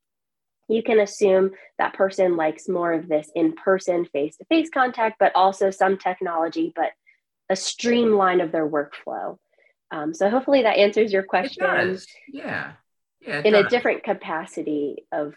you 0.69 0.83
can 0.83 1.01
assume 1.01 1.51
that 1.79 1.95
person 1.95 2.37
likes 2.37 2.69
more 2.69 2.93
of 2.93 3.09
this 3.09 3.31
in 3.35 3.55
person, 3.55 4.05
face 4.07 4.37
to 4.37 4.45
face 4.45 4.71
contact, 4.73 5.17
but 5.19 5.33
also 5.35 5.71
some 5.71 5.99
technology, 5.99 6.73
but 6.75 6.93
a 7.49 7.57
streamline 7.57 8.41
of 8.41 8.53
their 8.53 8.69
workflow. 8.69 9.37
Um, 9.91 10.15
so 10.15 10.31
hopefully 10.31 10.63
that 10.63 10.79
answers 10.79 11.13
your 11.13 11.25
question. 11.25 11.99
Yeah. 12.33 12.73
Yeah. 13.21 13.43
in 13.45 13.53
does. 13.53 13.67
a 13.67 13.69
different 13.69 14.03
capacity 14.03 15.05
of 15.13 15.35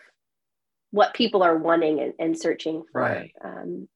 what 0.92 1.14
people 1.14 1.44
are 1.44 1.58
wanting 1.58 2.00
and, 2.00 2.14
and 2.20 2.40
searching 2.40 2.84
for. 2.92 3.02
Right. 3.02 3.32
Um, 3.44 3.90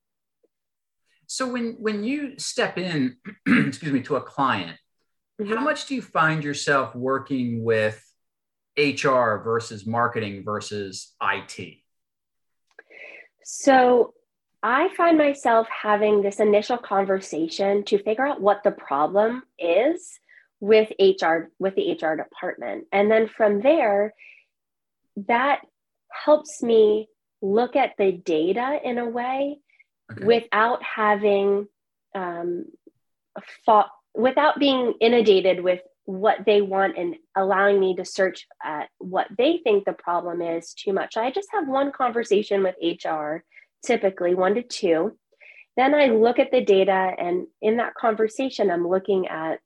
so 1.28 1.48
when 1.48 1.76
when 1.80 2.04
you 2.04 2.40
step 2.40 2.78
in, 2.78 3.18
excuse 3.48 3.92
me, 3.92 4.02
to 4.04 4.16
a 4.16 4.22
client, 4.22 4.78
mm-hmm. 5.40 5.54
how 5.54 5.62
much 5.62 5.86
do 5.86 5.96
you 5.96 6.02
find 6.02 6.44
yourself 6.44 6.96
working 6.96 7.64
with 7.64 8.02
HR 8.78 9.38
versus 9.44 9.86
marketing 9.86 10.44
versus 10.44 11.14
IT? 11.22 11.80
So 13.44 14.14
I 14.64 14.90
find 14.96 15.18
myself 15.18 15.68
having 15.70 16.22
this 16.22 16.40
initial 16.40 16.78
conversation 16.78 17.84
to 17.86 18.02
figure 18.02 18.26
out 18.26 18.42
what 18.42 18.64
the 18.64 18.72
problem 18.72 19.44
is 19.60 20.20
with 20.60 20.92
HR 21.00 21.50
with 21.60 21.76
the 21.76 21.92
HR 21.92 22.16
department. 22.16 22.86
And 22.92 23.12
then 23.12 23.28
from 23.28 23.62
there 23.62 24.14
that 25.28 25.62
helps 26.10 26.64
me 26.64 27.10
look 27.42 27.76
at 27.76 27.94
the 27.98 28.12
data 28.12 28.80
in 28.84 28.98
a 28.98 29.08
way 29.08 29.60
okay. 30.12 30.26
without 30.26 30.82
having 30.84 31.68
um, 32.16 32.66
thought 33.66 33.90
without 34.16 34.60
being 34.60 34.94
inundated 35.00 35.62
with 35.64 35.82
what 36.06 36.38
they 36.46 36.62
want 36.62 36.98
and 36.98 37.16
allowing 37.36 37.80
me 37.80 37.94
to 37.94 38.06
search 38.06 38.48
at 38.64 38.88
what 38.98 39.28
they 39.38 39.60
think 39.64 39.84
the 39.84 39.94
problem 39.94 40.42
is 40.42 40.74
too 40.74 40.94
much. 40.94 41.18
I 41.18 41.32
just 41.32 41.50
have 41.52 41.68
one 41.68 41.92
conversation 41.92 42.64
with 42.64 42.76
HR, 42.82 43.44
typically 43.86 44.34
one 44.34 44.56
to 44.56 44.64
two. 44.64 45.18
Then 45.76 45.94
I 45.94 46.08
look 46.08 46.40
at 46.40 46.50
the 46.50 46.64
data, 46.64 46.92
and 46.92 47.46
in 47.62 47.78
that 47.78 47.94
conversation, 47.94 48.72
I'm 48.72 48.88
looking 48.88 49.28
at 49.28 49.60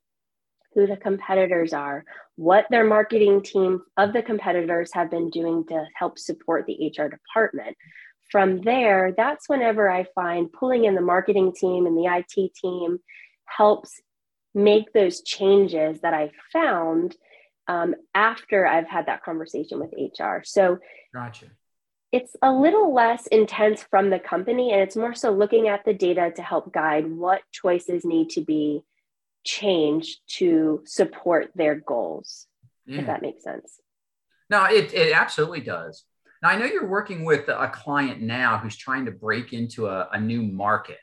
who 0.74 0.88
the 0.88 0.98
competitors 0.98 1.74
are, 1.74 2.04
what 2.36 2.66
their 2.70 2.86
marketing 2.86 3.44
team 3.44 3.84
of 3.98 4.12
the 4.12 4.24
competitors 4.24 4.92
have 4.94 5.12
been 5.12 5.30
doing 5.30 5.66
to 5.68 5.86
help 5.96 6.18
support 6.18 6.66
the 6.66 6.88
HR 6.88 7.08
department. 7.08 7.78
From 8.32 8.62
there, 8.62 9.14
that's 9.16 9.50
whenever 9.50 9.90
I 9.90 10.06
find 10.16 10.52
pulling 10.52 10.86
in 10.86 10.96
the 10.96 11.02
marketing 11.02 11.54
team 11.54 11.86
and 11.86 11.98
the 11.98 12.06
IT 12.06 12.56
team 12.56 13.00
helps 13.46 14.00
make 14.54 14.94
those 14.94 15.22
changes 15.22 16.00
that 16.02 16.14
I 16.14 16.32
found 16.52 17.16
um, 17.68 17.96
after 18.16 18.66
I've 18.66 18.88
had 18.88 19.08
that 19.08 19.24
conversation 19.24 19.80
with 19.80 19.94
HR. 19.94 20.44
So, 20.44 20.80
gotcha. 21.14 21.48
It's 22.12 22.36
a 22.42 22.52
little 22.52 22.94
less 22.94 23.28
intense 23.28 23.84
from 23.84 24.10
the 24.10 24.20
company, 24.20 24.74
and 24.74 24.82
it's 24.82 24.98
more 24.98 25.14
so 25.14 25.32
looking 25.32 25.70
at 25.70 25.86
the 25.86 25.94
data 25.94 26.32
to 26.36 26.42
help 26.42 26.74
guide 26.74 27.10
what 27.10 27.42
choices 27.52 28.04
need 28.04 28.32
to 28.32 28.42
be 28.42 28.84
changed 29.46 30.20
to 30.38 30.82
support 30.86 31.52
their 31.56 31.76
goals. 31.76 32.48
Yeah. 32.86 33.00
If 33.00 33.06
that 33.08 33.22
makes 33.22 33.44
sense. 33.44 33.80
No, 34.50 34.66
it, 34.66 34.94
it 34.94 35.14
absolutely 35.14 35.62
does. 35.62 36.04
Now, 36.42 36.50
I 36.50 36.58
know 36.58 36.66
you're 36.66 36.88
working 36.88 37.24
with 37.24 37.48
a 37.50 37.70
client 37.74 38.22
now 38.22 38.58
who's 38.58 38.76
trying 38.76 39.06
to 39.06 39.12
break 39.12 39.54
into 39.54 39.88
a, 39.88 40.10
a 40.12 40.20
new 40.20 40.42
market. 40.42 40.98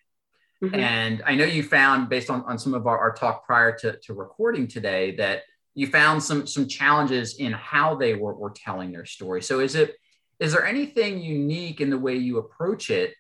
Mm-hmm. 0.63 0.75
And 0.75 1.23
I 1.25 1.37
know 1.37 1.45
you 1.45 1.63
found, 1.63 2.09
based 2.09 2.31
on, 2.31 2.43
on 2.43 2.59
some 2.59 2.75
of 2.75 2.87
our, 2.87 2.99
our 2.99 3.13
talk 3.13 3.47
prior 3.47 3.77
to, 3.79 3.97
to 3.99 4.15
recording 4.15 4.67
today, 4.67 5.15
that 5.17 5.43
you 5.75 5.87
found 5.87 6.21
some 6.21 6.45
some 6.45 6.67
challenges 6.67 7.37
in 7.37 7.53
how 7.53 7.95
they 7.95 8.15
were, 8.15 8.35
were 8.35 8.51
telling 8.51 8.91
their 8.91 9.05
story. 9.05 9.41
So 9.43 9.61
is 9.61 9.77
it 9.77 9.95
is 10.41 10.53
there 10.53 10.67
anything 10.67 11.21
unique 11.21 11.81
in 11.81 11.89
the 11.89 11.99
way 11.99 12.17
you 12.17 12.39
approach 12.39 12.91
it 12.91 13.15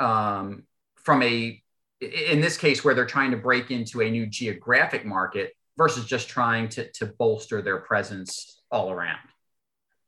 um, 0.00 0.64
from 0.96 1.22
a 1.22 1.62
in 2.00 2.40
this 2.40 2.56
case 2.56 2.82
where 2.82 2.94
they're 2.94 3.06
trying 3.06 3.30
to 3.30 3.36
break 3.36 3.70
into 3.70 4.00
a 4.00 4.10
new 4.10 4.26
geographic 4.26 5.04
market 5.04 5.52
versus 5.78 6.04
just 6.04 6.28
trying 6.28 6.68
to, 6.70 6.90
to 6.92 7.06
bolster 7.06 7.62
their 7.62 7.78
presence 7.78 8.60
all 8.72 8.90
around? 8.90 9.20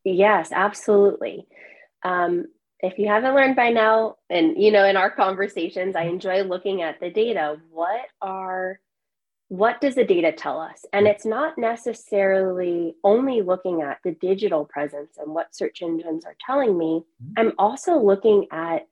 Yes, 0.04 0.50
absolutely. 0.52 1.46
Um, 2.02 2.46
if 2.80 2.98
you 2.98 3.06
haven't 3.08 3.34
learned 3.34 3.56
by 3.56 3.70
now, 3.70 4.16
and 4.28 4.60
you 4.60 4.72
know, 4.72 4.84
in 4.84 4.96
our 4.96 5.10
conversations, 5.10 5.94
I 5.94 6.02
enjoy 6.02 6.42
looking 6.42 6.82
at 6.82 6.98
the 7.00 7.10
data. 7.10 7.56
What 7.70 8.06
are 8.20 8.80
what 9.48 9.82
does 9.82 9.96
the 9.96 10.04
data 10.04 10.32
tell 10.32 10.58
us? 10.58 10.86
And 10.94 11.06
it's 11.06 11.26
not 11.26 11.58
necessarily 11.58 12.94
only 13.04 13.42
looking 13.42 13.82
at 13.82 13.98
the 14.02 14.12
digital 14.12 14.64
presence 14.64 15.18
and 15.18 15.34
what 15.34 15.54
search 15.54 15.82
engines 15.82 16.24
are 16.24 16.36
telling 16.44 16.78
me. 16.78 17.04
Mm-hmm. 17.22 17.32
I'm 17.36 17.52
also 17.58 17.98
looking 17.98 18.46
at 18.50 18.86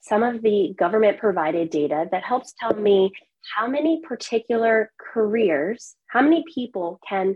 some 0.00 0.22
of 0.22 0.40
the 0.40 0.72
government 0.78 1.18
provided 1.18 1.70
data 1.70 2.06
that 2.12 2.22
helps 2.22 2.54
tell 2.60 2.74
me 2.74 3.10
how 3.56 3.66
many 3.66 4.02
particular 4.06 4.92
careers, 5.00 5.96
how 6.06 6.22
many 6.22 6.44
people 6.54 7.00
can 7.08 7.34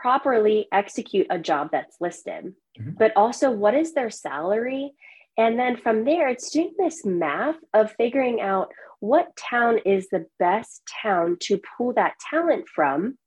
properly 0.00 0.68
execute 0.72 1.26
a 1.30 1.38
job 1.38 1.70
that's 1.72 1.96
listed, 2.00 2.54
mm-hmm. 2.78 2.90
but 2.98 3.12
also 3.16 3.50
what 3.50 3.74
is 3.74 3.94
their 3.94 4.10
salary 4.10 4.92
and 5.36 5.58
then 5.58 5.76
from 5.76 6.04
there, 6.04 6.28
it's 6.28 6.50
doing 6.50 6.72
this 6.78 7.04
math 7.04 7.56
of 7.74 7.92
figuring 7.92 8.40
out 8.40 8.72
what 9.00 9.36
town 9.36 9.78
is 9.84 10.08
the 10.08 10.26
best 10.38 10.82
town 11.02 11.36
to 11.40 11.60
pull 11.76 11.92
that 11.94 12.14
talent 12.30 12.68
from. 12.68 13.18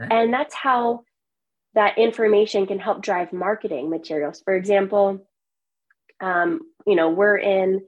Okay. 0.00 0.14
And 0.14 0.32
that's 0.32 0.54
how 0.54 1.02
that 1.74 1.98
information 1.98 2.66
can 2.66 2.78
help 2.78 3.02
drive 3.02 3.32
marketing 3.32 3.90
materials. 3.90 4.40
For 4.44 4.54
example, 4.54 5.26
um, 6.20 6.60
you 6.86 6.94
know, 6.94 7.10
we're 7.10 7.36
in 7.36 7.82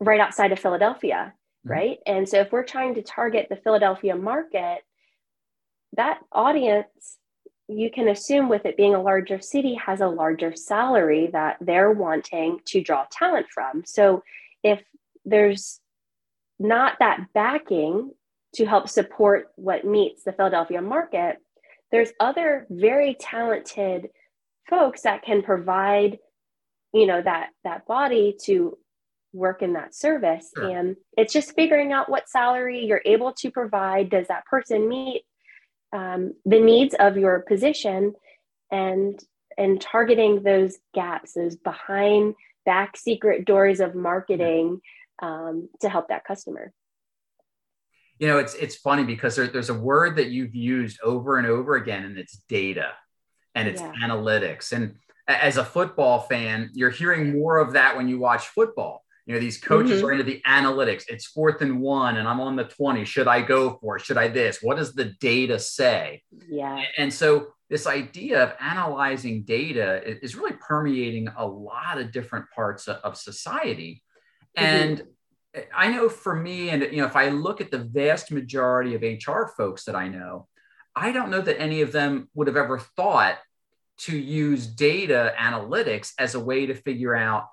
right 0.00 0.20
outside 0.20 0.52
of 0.52 0.60
Philadelphia, 0.60 1.34
mm-hmm. 1.66 1.70
right? 1.70 1.98
And 2.06 2.28
so 2.28 2.40
if 2.40 2.52
we're 2.52 2.64
trying 2.64 2.94
to 2.94 3.02
target 3.02 3.48
the 3.50 3.56
Philadelphia 3.56 4.14
market, 4.14 4.78
that 5.96 6.20
audience 6.30 7.16
you 7.68 7.90
can 7.90 8.08
assume 8.08 8.48
with 8.48 8.64
it 8.64 8.76
being 8.76 8.94
a 8.94 9.02
larger 9.02 9.40
city 9.40 9.74
has 9.74 10.00
a 10.00 10.08
larger 10.08 10.54
salary 10.56 11.28
that 11.32 11.58
they're 11.60 11.92
wanting 11.92 12.58
to 12.64 12.80
draw 12.80 13.04
talent 13.10 13.46
from. 13.52 13.82
So 13.84 14.22
if 14.62 14.82
there's 15.24 15.80
not 16.58 16.94
that 16.98 17.32
backing 17.34 18.12
to 18.54 18.64
help 18.64 18.88
support 18.88 19.48
what 19.56 19.84
meets 19.84 20.24
the 20.24 20.32
Philadelphia 20.32 20.80
market, 20.80 21.36
there's 21.92 22.10
other 22.20 22.66
very 22.70 23.14
talented 23.20 24.08
folks 24.68 25.02
that 25.02 25.22
can 25.22 25.42
provide 25.42 26.18
you 26.92 27.06
know 27.06 27.20
that 27.20 27.50
that 27.64 27.86
body 27.86 28.34
to 28.44 28.76
work 29.32 29.62
in 29.62 29.74
that 29.74 29.94
service 29.94 30.50
sure. 30.56 30.70
and 30.70 30.96
it's 31.16 31.32
just 31.32 31.54
figuring 31.54 31.92
out 31.92 32.08
what 32.08 32.28
salary 32.28 32.84
you're 32.84 33.02
able 33.04 33.32
to 33.32 33.50
provide 33.50 34.08
does 34.08 34.26
that 34.28 34.44
person 34.46 34.88
meet 34.88 35.22
um, 35.92 36.34
the 36.44 36.60
needs 36.60 36.94
of 36.98 37.16
your 37.16 37.40
position 37.40 38.14
and 38.70 39.22
and 39.56 39.80
targeting 39.80 40.42
those 40.42 40.76
gaps 40.94 41.32
those 41.32 41.56
behind 41.56 42.34
back 42.64 42.96
secret 42.96 43.44
doors 43.44 43.80
of 43.80 43.94
marketing 43.94 44.80
um, 45.20 45.68
to 45.80 45.88
help 45.88 46.08
that 46.08 46.24
customer. 46.24 46.72
You 48.18 48.28
know 48.28 48.38
it's 48.38 48.54
it's 48.54 48.76
funny 48.76 49.04
because 49.04 49.36
there, 49.36 49.46
there's 49.46 49.70
a 49.70 49.74
word 49.74 50.16
that 50.16 50.30
you've 50.30 50.54
used 50.54 51.00
over 51.02 51.38
and 51.38 51.46
over 51.46 51.76
again 51.76 52.04
and 52.04 52.18
it's 52.18 52.38
data 52.48 52.92
and 53.54 53.68
it's 53.68 53.80
yeah. 53.80 53.92
analytics. 54.04 54.72
And 54.72 54.96
as 55.26 55.56
a 55.56 55.64
football 55.64 56.20
fan 56.20 56.70
you're 56.74 56.90
hearing 56.90 57.38
more 57.38 57.58
of 57.58 57.72
that 57.72 57.96
when 57.96 58.08
you 58.08 58.18
watch 58.18 58.48
football 58.48 59.04
you 59.28 59.34
know, 59.34 59.40
these 59.40 59.58
coaches 59.58 59.98
mm-hmm. 59.98 60.06
are 60.06 60.12
into 60.12 60.24
the 60.24 60.40
analytics. 60.46 61.04
It's 61.08 61.26
fourth 61.26 61.60
and 61.60 61.82
one, 61.82 62.16
and 62.16 62.26
I'm 62.26 62.40
on 62.40 62.56
the 62.56 62.64
20. 62.64 63.04
Should 63.04 63.28
I 63.28 63.42
go 63.42 63.76
for 63.78 63.96
it? 63.96 64.02
Should 64.02 64.16
I 64.16 64.28
this? 64.28 64.60
What 64.62 64.78
does 64.78 64.94
the 64.94 65.12
data 65.20 65.58
say? 65.58 66.22
Yeah. 66.48 66.82
And 66.96 67.12
so 67.12 67.48
this 67.68 67.86
idea 67.86 68.42
of 68.42 68.54
analyzing 68.58 69.42
data 69.42 70.00
is 70.24 70.34
really 70.34 70.56
permeating 70.66 71.28
a 71.36 71.46
lot 71.46 71.98
of 71.98 72.10
different 72.10 72.46
parts 72.56 72.88
of 72.88 73.18
society. 73.18 74.02
Mm-hmm. 74.56 74.64
And 74.64 75.02
I 75.76 75.88
know 75.88 76.08
for 76.08 76.34
me, 76.34 76.70
and 76.70 76.82
you 76.84 77.02
know, 77.02 77.06
if 77.06 77.16
I 77.16 77.28
look 77.28 77.60
at 77.60 77.70
the 77.70 77.80
vast 77.80 78.32
majority 78.32 78.94
of 78.94 79.02
HR 79.02 79.48
folks 79.58 79.84
that 79.84 79.94
I 79.94 80.08
know, 80.08 80.48
I 80.96 81.12
don't 81.12 81.30
know 81.30 81.42
that 81.42 81.60
any 81.60 81.82
of 81.82 81.92
them 81.92 82.30
would 82.32 82.46
have 82.46 82.56
ever 82.56 82.78
thought 82.78 83.36
to 83.98 84.16
use 84.16 84.66
data 84.66 85.34
analytics 85.38 86.12
as 86.18 86.34
a 86.34 86.40
way 86.40 86.64
to 86.64 86.74
figure 86.74 87.14
out 87.14 87.48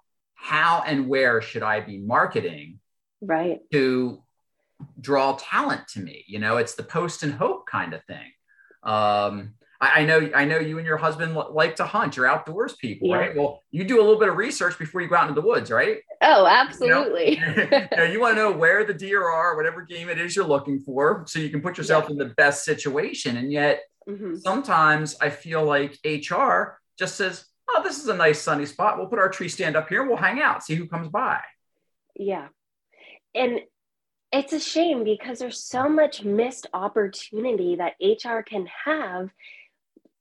how 0.45 0.83
and 0.85 1.07
where 1.07 1.41
should 1.41 1.63
I 1.63 1.79
be 1.79 1.97
marketing 1.97 2.79
right. 3.19 3.61
to 3.71 4.21
draw 5.01 5.35
talent 5.39 5.87
to 5.89 5.99
me? 5.99 6.23
You 6.27 6.37
know 6.37 6.57
it's 6.57 6.75
the 6.75 6.83
post 6.83 7.23
and 7.23 7.33
hope 7.33 7.65
kind 7.65 7.93
of 7.95 8.03
thing. 8.05 8.31
Um, 8.83 9.55
I, 9.81 10.01
I, 10.01 10.05
know 10.05 10.29
i 10.35 10.45
know 10.45 10.59
you 10.59 10.77
and 10.77 10.85
your 10.85 10.97
husband 10.97 11.35
like 11.35 11.77
to 11.77 11.85
hunt. 11.85 12.15
You're 12.15 12.27
outdoors 12.27 12.75
people 12.75 13.09
yeah. 13.09 13.17
right 13.17 13.35
well 13.35 13.61
you 13.71 13.83
do 13.83 13.99
a 13.99 14.03
little 14.03 14.19
bit 14.19 14.29
of 14.29 14.37
research 14.37 14.77
before 14.77 15.01
you 15.01 15.07
go 15.07 15.15
out 15.15 15.27
into 15.27 15.41
the 15.41 15.45
woods 15.45 15.71
right? 15.71 15.97
Oh 16.21 16.45
absolutely 16.45 17.39
you, 17.39 17.39
know, 17.39 17.67
you, 17.71 17.97
know, 17.97 18.03
you 18.03 18.19
want 18.21 18.37
to 18.37 18.43
know 18.43 18.51
where 18.51 18.85
the 18.85 18.93
deer 18.93 19.27
are 19.27 19.55
whatever 19.55 19.81
game 19.81 20.09
it 20.09 20.19
is 20.19 20.35
you're 20.35 20.45
looking 20.45 20.79
for 20.79 21.25
so 21.27 21.39
you 21.39 21.49
can 21.49 21.61
put 21.61 21.77
yourself 21.77 22.05
yeah. 22.05 22.11
in 22.11 22.17
the 22.17 22.33
best 22.37 22.63
situation. 22.63 23.37
And 23.37 23.51
yet 23.51 23.81
mm-hmm. 24.07 24.35
sometimes 24.35 25.17
i 25.19 25.29
feel 25.31 25.65
like 25.65 25.97
hr 26.05 26.77
just 26.99 27.15
says 27.15 27.45
oh, 27.69 27.81
this 27.83 27.99
is 27.99 28.07
a 28.07 28.15
nice 28.15 28.41
sunny 28.41 28.65
spot. 28.65 28.97
We'll 28.97 29.07
put 29.07 29.19
our 29.19 29.29
tree 29.29 29.49
stand 29.49 29.75
up 29.75 29.89
here. 29.89 30.05
We'll 30.05 30.17
hang 30.17 30.39
out, 30.41 30.63
see 30.63 30.75
who 30.75 30.87
comes 30.87 31.09
by. 31.09 31.39
Yeah. 32.15 32.47
And 33.33 33.61
it's 34.35 34.53
a 34.53 34.59
shame 34.59 35.03
because 35.03 35.39
there's 35.39 35.63
so 35.63 35.87
much 35.87 36.23
missed 36.23 36.67
opportunity 36.73 37.77
that 37.77 37.93
hr 38.01 38.41
can 38.41 38.67
have 38.85 39.29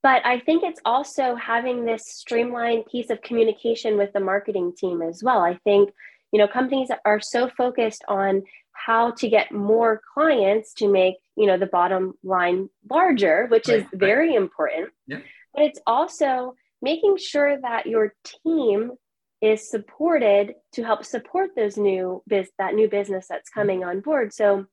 but 0.02 0.24
i 0.24 0.38
think 0.38 0.62
it's 0.62 0.80
also 0.84 1.34
having 1.34 1.84
this 1.84 2.06
streamlined 2.06 2.86
piece 2.86 3.10
of 3.10 3.20
communication 3.22 3.96
with 3.96 4.12
the 4.12 4.20
marketing 4.20 4.72
team 4.76 5.02
as 5.02 5.22
well 5.22 5.40
i 5.40 5.58
think 5.64 5.90
you 6.32 6.38
know 6.38 6.46
companies 6.46 6.90
are 7.04 7.20
so 7.20 7.48
focused 7.56 8.04
on 8.08 8.42
how 8.72 9.10
to 9.12 9.28
get 9.28 9.52
more 9.52 10.00
clients 10.12 10.74
to 10.74 10.88
make 10.88 11.16
you 11.36 11.46
know 11.46 11.58
the 11.58 11.66
bottom 11.66 12.14
line 12.22 12.68
larger 12.90 13.46
which 13.48 13.68
right, 13.68 13.78
is 13.78 13.86
very 13.92 14.34
important 14.34 14.90
yeah. 15.06 15.18
but 15.54 15.64
it's 15.64 15.80
also 15.86 16.54
making 16.84 17.16
sure 17.16 17.60
that 17.60 17.86
your 17.86 18.14
team 18.44 18.92
is 19.40 19.68
supported 19.68 20.54
to 20.72 20.84
help 20.84 21.04
support 21.04 21.50
those 21.56 21.76
new 21.76 22.22
biz 22.28 22.48
that 22.58 22.74
new 22.74 22.88
business 22.88 23.26
that's 23.28 23.50
mm-hmm. 23.50 23.60
coming 23.60 23.84
on 23.84 24.00
board 24.00 24.32
so 24.32 24.64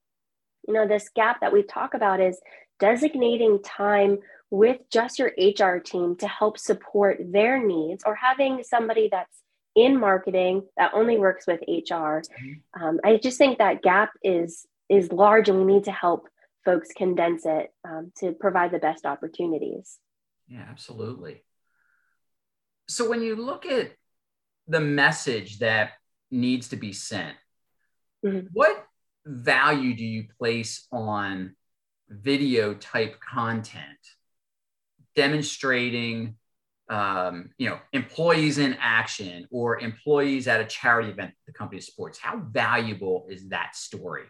you 0.67 0.73
know 0.73 0.87
this 0.87 1.09
gap 1.15 1.41
that 1.41 1.53
we 1.53 1.63
talk 1.63 1.93
about 1.93 2.21
is 2.21 2.39
designating 2.79 3.61
time 3.63 4.19
with 4.49 4.77
just 4.91 5.19
your 5.19 5.31
hr 5.59 5.79
team 5.79 6.15
to 6.15 6.27
help 6.27 6.57
support 6.57 7.17
their 7.31 7.65
needs 7.65 8.03
or 8.05 8.15
having 8.15 8.63
somebody 8.63 9.09
that's 9.11 9.39
in 9.75 9.99
marketing 9.99 10.61
that 10.77 10.91
only 10.93 11.17
works 11.17 11.45
with 11.47 11.59
hr 11.67 12.21
mm-hmm. 12.21 12.83
um, 12.83 12.99
i 13.03 13.17
just 13.17 13.37
think 13.37 13.57
that 13.57 13.81
gap 13.81 14.11
is 14.23 14.65
is 14.89 15.11
large 15.11 15.49
and 15.49 15.57
we 15.57 15.73
need 15.73 15.85
to 15.85 15.91
help 15.91 16.27
folks 16.63 16.89
condense 16.95 17.45
it 17.45 17.73
um, 17.87 18.11
to 18.17 18.33
provide 18.33 18.71
the 18.71 18.79
best 18.79 19.05
opportunities 19.05 19.97
yeah 20.47 20.65
absolutely 20.69 21.43
so 22.87 23.09
when 23.09 23.21
you 23.21 23.35
look 23.35 23.65
at 23.65 23.91
the 24.67 24.79
message 24.79 25.59
that 25.59 25.91
needs 26.29 26.69
to 26.69 26.75
be 26.75 26.93
sent 26.93 27.35
mm-hmm. 28.25 28.47
what 28.53 28.85
value 29.25 29.95
do 29.95 30.03
you 30.03 30.25
place 30.39 30.87
on 30.91 31.55
video 32.09 32.73
type 32.73 33.19
content 33.19 33.99
demonstrating 35.15 36.35
um, 36.91 37.51
you 37.57 37.69
know, 37.69 37.79
employees 37.93 38.57
in 38.57 38.75
action 38.79 39.47
or 39.49 39.79
employees 39.79 40.49
at 40.49 40.59
a 40.59 40.65
charity 40.65 41.09
event 41.09 41.33
the 41.47 41.53
company 41.53 41.79
supports. 41.79 42.19
How 42.19 42.37
valuable 42.37 43.27
is 43.29 43.47
that 43.47 43.77
story? 43.77 44.25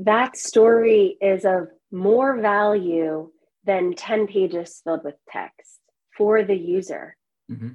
That 0.00 0.36
story 0.36 1.16
is 1.20 1.44
of 1.44 1.68
more 1.92 2.40
value 2.40 3.30
than 3.64 3.94
10 3.94 4.26
pages 4.26 4.80
filled 4.82 5.04
with 5.04 5.14
text 5.30 5.78
for 6.16 6.42
the 6.42 6.56
user. 6.56 7.16
Mm-hmm. 7.50 7.68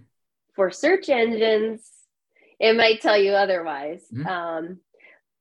For 0.55 0.71
search 0.71 1.09
engines, 1.09 1.89
it 2.59 2.75
might 2.75 3.01
tell 3.01 3.17
you 3.17 3.31
otherwise 3.31 4.03
mm-hmm. 4.13 4.25
um, 4.25 4.79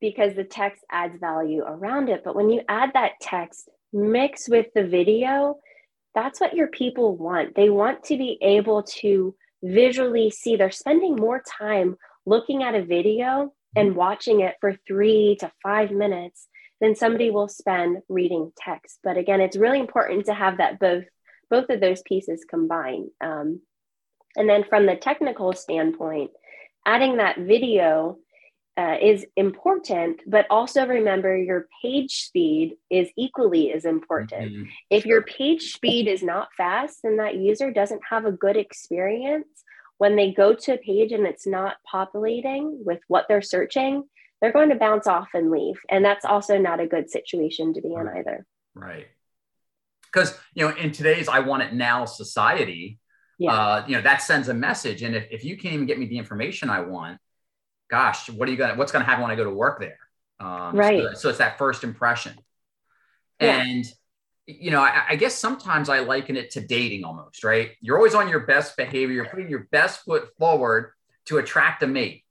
because 0.00 0.34
the 0.34 0.44
text 0.44 0.82
adds 0.90 1.18
value 1.18 1.62
around 1.62 2.08
it. 2.08 2.22
But 2.24 2.34
when 2.34 2.50
you 2.50 2.62
add 2.68 2.90
that 2.94 3.12
text 3.20 3.68
mix 3.92 4.48
with 4.48 4.66
the 4.74 4.84
video, 4.84 5.58
that's 6.14 6.40
what 6.40 6.54
your 6.54 6.68
people 6.68 7.16
want. 7.16 7.54
They 7.54 7.70
want 7.70 8.04
to 8.04 8.16
be 8.16 8.38
able 8.42 8.82
to 9.00 9.34
visually 9.62 10.30
see, 10.30 10.56
they're 10.56 10.70
spending 10.70 11.16
more 11.16 11.42
time 11.58 11.96
looking 12.26 12.62
at 12.62 12.74
a 12.74 12.84
video 12.84 13.52
and 13.76 13.90
mm-hmm. 13.90 13.98
watching 13.98 14.40
it 14.40 14.56
for 14.60 14.74
three 14.86 15.36
to 15.40 15.50
five 15.62 15.90
minutes 15.90 16.48
than 16.80 16.94
somebody 16.94 17.30
will 17.30 17.48
spend 17.48 17.98
reading 18.08 18.52
text. 18.56 18.98
But 19.02 19.16
again, 19.16 19.40
it's 19.40 19.56
really 19.56 19.80
important 19.80 20.26
to 20.26 20.34
have 20.34 20.58
that 20.58 20.78
both 20.78 21.04
both 21.50 21.68
of 21.70 21.80
those 21.80 22.02
pieces 22.02 22.44
combined. 22.48 23.10
Um, 23.20 23.60
and 24.36 24.48
then 24.48 24.64
from 24.64 24.86
the 24.86 24.96
technical 24.96 25.52
standpoint, 25.52 26.30
adding 26.86 27.16
that 27.16 27.38
video 27.38 28.18
uh, 28.76 28.96
is 29.00 29.24
important, 29.36 30.20
but 30.26 30.46
also 30.50 30.86
remember 30.86 31.36
your 31.36 31.68
page 31.80 32.24
speed 32.24 32.76
is 32.90 33.08
equally 33.16 33.72
as 33.72 33.84
important. 33.84 34.52
Mm-hmm. 34.52 34.64
If 34.90 35.06
your 35.06 35.22
page 35.22 35.72
speed 35.74 36.08
is 36.08 36.22
not 36.22 36.48
fast, 36.56 37.00
then 37.04 37.18
that 37.18 37.36
user 37.36 37.70
doesn't 37.70 38.02
have 38.10 38.26
a 38.26 38.32
good 38.32 38.56
experience. 38.56 39.46
When 39.98 40.16
they 40.16 40.32
go 40.32 40.54
to 40.54 40.74
a 40.74 40.78
page 40.78 41.12
and 41.12 41.24
it's 41.24 41.46
not 41.46 41.76
populating 41.88 42.84
with 42.84 42.98
what 43.06 43.26
they're 43.28 43.42
searching, 43.42 44.02
they're 44.40 44.52
going 44.52 44.70
to 44.70 44.74
bounce 44.74 45.06
off 45.06 45.28
and 45.34 45.52
leave. 45.52 45.78
And 45.88 46.04
that's 46.04 46.24
also 46.24 46.58
not 46.58 46.80
a 46.80 46.86
good 46.86 47.10
situation 47.10 47.74
to 47.74 47.80
be 47.80 47.94
in 47.94 48.08
either. 48.08 48.44
Right. 48.74 49.06
Because, 50.02 50.36
you 50.54 50.66
know, 50.66 50.74
in 50.74 50.90
today's 50.90 51.28
I 51.28 51.40
want 51.40 51.62
it 51.62 51.72
now 51.72 52.06
society, 52.06 52.98
yeah. 53.38 53.52
Uh, 53.52 53.84
you 53.86 53.96
know, 53.96 54.02
that 54.02 54.22
sends 54.22 54.48
a 54.48 54.54
message. 54.54 55.02
And 55.02 55.14
if, 55.14 55.26
if 55.30 55.44
you 55.44 55.56
can't 55.56 55.74
even 55.74 55.86
get 55.86 55.98
me 55.98 56.06
the 56.06 56.18
information 56.18 56.70
I 56.70 56.80
want, 56.80 57.18
gosh, 57.90 58.30
what 58.30 58.48
are 58.48 58.52
you 58.52 58.56
gonna 58.56 58.74
what's 58.74 58.92
gonna 58.92 59.04
happen 59.04 59.22
when 59.22 59.30
I 59.30 59.36
go 59.36 59.44
to 59.44 59.50
work 59.50 59.80
there? 59.80 59.98
Um, 60.40 60.76
right. 60.76 61.02
So, 61.02 61.14
so, 61.14 61.28
it's 61.28 61.38
that 61.38 61.58
first 61.58 61.84
impression. 61.84 62.34
Yeah. 63.40 63.62
And 63.62 63.84
you 64.46 64.70
know, 64.70 64.80
I, 64.80 65.04
I, 65.10 65.16
guess 65.16 65.34
sometimes 65.34 65.88
I 65.88 66.00
liken 66.00 66.36
it 66.36 66.50
to 66.50 66.60
dating 66.60 67.04
almost, 67.04 67.44
right? 67.44 67.70
You're 67.80 67.96
always 67.96 68.14
on 68.14 68.28
your 68.28 68.40
best 68.40 68.76
behavior, 68.76 69.14
you're 69.14 69.24
putting 69.24 69.48
your 69.48 69.66
best 69.70 70.04
foot 70.04 70.28
forward 70.38 70.92
to 71.26 71.38
attract 71.38 71.82
a 71.82 71.86
mate. 71.86 72.24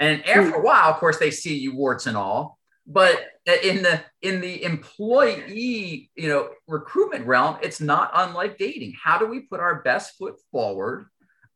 And 0.00 0.26
after 0.26 0.56
a 0.56 0.62
while, 0.62 0.90
of 0.90 0.96
course, 0.96 1.18
they 1.18 1.30
see 1.30 1.58
you 1.58 1.76
warts 1.76 2.06
and 2.06 2.16
all. 2.16 2.58
But 2.92 3.20
in 3.62 3.82
the 3.82 4.02
in 4.20 4.40
the 4.40 4.64
employee, 4.64 6.10
you 6.16 6.28
know, 6.28 6.50
recruitment 6.66 7.24
realm, 7.24 7.56
it's 7.62 7.80
not 7.80 8.10
unlike 8.14 8.58
dating. 8.58 8.94
How 9.00 9.16
do 9.16 9.26
we 9.26 9.40
put 9.40 9.60
our 9.60 9.80
best 9.82 10.16
foot 10.18 10.34
forward 10.50 11.06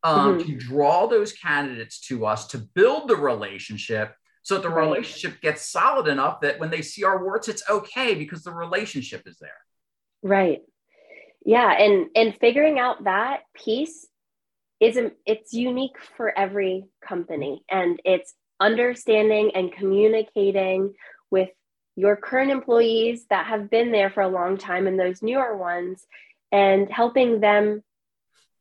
um, 0.05 0.38
mm-hmm. 0.38 0.47
to 0.47 0.57
draw 0.57 1.07
those 1.07 1.33
candidates 1.33 1.99
to 2.03 2.27
us 2.27 2.47
to 2.49 2.59
build 2.59 3.09
the 3.09 3.16
relationship 3.16 4.14
so 4.42 4.55
that 4.55 4.62
the 4.62 4.68
right. 4.68 4.85
relationship 4.85 5.40
gets 5.40 5.68
solid 5.68 6.07
enough 6.07 6.42
that 6.42 6.61
when 6.61 6.70
they 6.70 6.83
see 6.83 7.03
our 7.03 7.25
words 7.25 7.49
it's 7.49 7.68
okay 7.68 8.14
because 8.14 8.44
the 8.44 8.53
relationship 8.53 9.23
is 9.27 9.38
there 9.38 9.51
right 10.23 10.61
yeah 11.44 11.73
and 11.73 12.09
and 12.14 12.37
figuring 12.38 12.79
out 12.79 13.05
that 13.05 13.40
piece 13.55 14.07
is 14.81 14.99
it's 15.25 15.55
unique 15.55 15.97
for 16.16 16.37
every 16.38 16.85
company 17.03 17.64
and 17.70 17.99
it's 18.05 18.35
understanding 18.61 19.51
and 19.55 19.73
communicating 19.73 20.92
with 21.35 21.51
your 21.97 22.14
current 22.14 22.53
employees 22.53 23.27
that 23.29 23.47
have 23.47 23.68
been 23.68 23.90
there 23.90 24.09
for 24.09 24.23
a 24.23 24.29
long 24.29 24.57
time 24.57 24.87
and 24.87 24.99
those 24.99 25.20
newer 25.20 25.57
ones 25.57 26.07
and 26.53 26.88
helping 26.90 27.40
them 27.40 27.83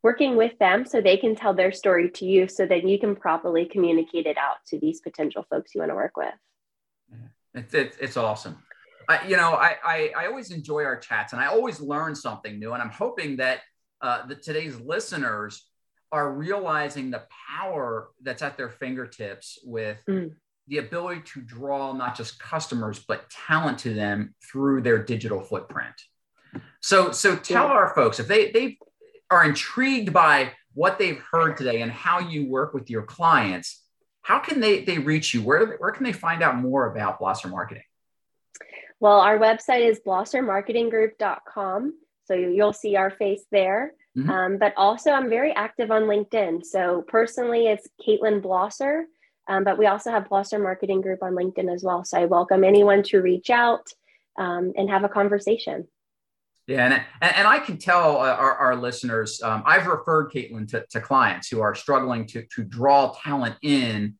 working 0.01 0.35
with 0.35 0.57
them 0.57 0.83
so 0.85 0.99
they 0.99 1.17
can 1.17 1.35
tell 1.35 1.53
their 1.53 1.71
story 1.71 2.09
to 2.09 2.25
you 2.25 2.47
so 2.47 2.65
that 2.65 2.83
you 2.87 2.99
can 2.99 3.15
properly 3.15 3.65
communicate 3.65 4.25
it 4.25 4.37
out 4.37 4.57
to 4.67 4.79
these 4.79 5.01
potential 5.01 5.45
folks 5.51 5.75
you 5.75 5.81
want 5.81 5.91
to 5.91 5.95
work 5.95 6.17
with. 6.17 6.33
It's, 7.53 7.73
it's, 7.75 7.97
it's 7.97 8.17
awesome. 8.17 8.57
I, 9.07 9.27
you 9.27 9.37
know, 9.37 9.51
I, 9.51 9.75
I, 9.83 10.11
I, 10.17 10.25
always 10.25 10.49
enjoy 10.49 10.83
our 10.85 10.97
chats 10.97 11.33
and 11.33 11.41
I 11.41 11.45
always 11.45 11.79
learn 11.79 12.15
something 12.15 12.57
new. 12.57 12.73
And 12.73 12.81
I'm 12.81 12.89
hoping 12.89 13.37
that, 13.37 13.59
uh, 14.01 14.25
that 14.25 14.41
today's 14.41 14.79
listeners 14.79 15.63
are 16.11 16.31
realizing 16.31 17.11
the 17.11 17.23
power 17.49 18.09
that's 18.23 18.41
at 18.41 18.57
their 18.57 18.69
fingertips 18.69 19.59
with 19.63 20.01
mm. 20.09 20.31
The 20.67 20.77
ability 20.77 21.21
to 21.33 21.41
draw 21.41 21.93
not 21.93 22.15
just 22.15 22.39
customers, 22.39 22.99
but 23.05 23.29
talent 23.29 23.79
to 23.79 23.93
them 23.93 24.33
through 24.41 24.81
their 24.81 25.03
digital 25.03 25.41
footprint. 25.41 25.95
So, 26.81 27.11
so 27.11 27.35
tell 27.35 27.65
our 27.67 27.93
folks 27.95 28.19
if 28.19 28.27
they, 28.27 28.51
they 28.51 28.77
are 29.29 29.43
intrigued 29.43 30.13
by 30.13 30.51
what 30.73 30.97
they've 30.97 31.19
heard 31.31 31.57
today 31.57 31.81
and 31.81 31.91
how 31.91 32.19
you 32.19 32.49
work 32.49 32.73
with 32.73 32.89
your 32.89 33.03
clients, 33.03 33.83
how 34.21 34.39
can 34.39 34.59
they, 34.59 34.83
they 34.83 34.99
reach 34.99 35.33
you? 35.33 35.41
Where, 35.41 35.75
where 35.77 35.91
can 35.91 36.03
they 36.03 36.13
find 36.13 36.41
out 36.41 36.55
more 36.55 36.91
about 36.91 37.19
Blosser 37.19 37.49
Marketing? 37.49 37.83
Well, 38.99 39.19
our 39.19 39.37
website 39.37 39.81
is 39.81 39.99
blossermarketinggroup.com. 40.05 41.93
So 42.25 42.33
you'll 42.35 42.73
see 42.73 42.95
our 42.95 43.11
face 43.11 43.43
there. 43.51 43.93
Mm-hmm. 44.17 44.29
Um, 44.29 44.57
but 44.57 44.73
also, 44.77 45.11
I'm 45.11 45.29
very 45.29 45.51
active 45.53 45.91
on 45.91 46.03
LinkedIn. 46.03 46.63
So 46.63 47.03
personally, 47.07 47.67
it's 47.67 47.87
Kaitlyn 48.05 48.41
Blosser, 48.41 49.03
um, 49.47 49.63
but 49.63 49.77
we 49.77 49.87
also 49.87 50.11
have 50.11 50.29
Blosser 50.29 50.61
Marketing 50.61 51.01
Group 51.01 51.21
on 51.21 51.33
LinkedIn 51.33 51.73
as 51.73 51.83
well. 51.83 52.03
So 52.03 52.19
I 52.19 52.25
welcome 52.25 52.63
anyone 52.63 53.03
to 53.03 53.21
reach 53.21 53.49
out 53.49 53.87
um, 54.37 54.73
and 54.77 54.89
have 54.89 55.03
a 55.03 55.09
conversation. 55.09 55.87
Yeah, 56.65 56.85
and, 56.85 57.03
and, 57.35 57.45
I 57.45 57.59
can 57.59 57.77
tell 57.77 58.21
uh, 58.21 58.35
our, 58.35 58.55
our 58.55 58.75
listeners, 58.77 59.41
um, 59.43 59.63
I've 59.65 59.85
referred 59.85 60.31
Kaitlyn 60.31 60.65
to, 60.69 60.85
to 60.91 61.01
clients 61.01 61.49
who 61.49 61.59
are 61.59 61.75
struggling 61.75 62.25
to, 62.27 62.45
to 62.55 62.63
draw 62.63 63.13
talent 63.21 63.55
in 63.61 64.15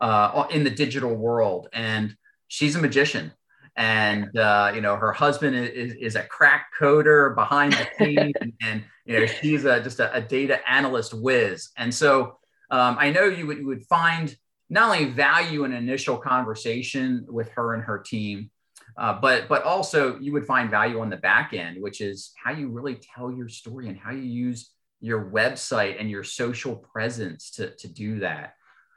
uh, 0.00 0.46
in 0.50 0.62
the 0.62 0.70
digital 0.70 1.14
world. 1.14 1.68
And 1.72 2.16
she's 2.46 2.76
a 2.76 2.78
magician. 2.78 3.32
And, 3.76 4.36
uh, 4.38 4.72
you 4.74 4.80
know, 4.80 4.94
her 4.96 5.12
husband 5.12 5.56
is, 5.56 5.94
is 5.94 6.16
a 6.16 6.22
crack 6.22 6.68
coder 6.78 7.34
behind 7.34 7.72
the 7.72 7.88
scenes. 7.98 8.34
and, 8.40 8.52
and, 8.62 8.84
you 9.04 9.18
know, 9.18 9.26
she's 9.26 9.64
a, 9.64 9.82
just 9.82 10.00
a, 10.00 10.14
a 10.14 10.20
data 10.20 10.60
analyst 10.70 11.14
whiz. 11.14 11.70
And 11.76 11.92
so 11.92 12.38
um, 12.70 12.96
I 12.98 13.10
know 13.10 13.24
you 13.24 13.46
would, 13.46 13.58
you 13.58 13.66
would 13.66 13.86
find 13.86 14.36
not 14.70 14.90
only 14.90 15.10
value 15.10 15.64
an 15.64 15.72
initial 15.72 16.16
conversation 16.18 17.24
with 17.28 17.50
her 17.52 17.74
and 17.74 17.82
her 17.84 17.98
team, 17.98 18.50
uh, 18.96 19.12
but 19.20 19.48
but 19.48 19.62
also 19.62 20.18
you 20.18 20.32
would 20.32 20.46
find 20.46 20.70
value 20.70 21.00
on 21.00 21.10
the 21.10 21.16
back 21.16 21.52
end, 21.54 21.80
which 21.80 22.00
is 22.00 22.32
how 22.42 22.50
you 22.52 22.68
really 22.68 22.96
tell 23.14 23.30
your 23.32 23.48
story 23.48 23.88
and 23.88 23.98
how 23.98 24.10
you 24.10 24.22
use 24.22 24.70
your 25.00 25.30
website 25.30 26.00
and 26.00 26.10
your 26.10 26.24
social 26.24 26.74
presence 26.76 27.52
to, 27.52 27.70
to 27.76 27.88
do 27.88 28.18
that. 28.20 28.54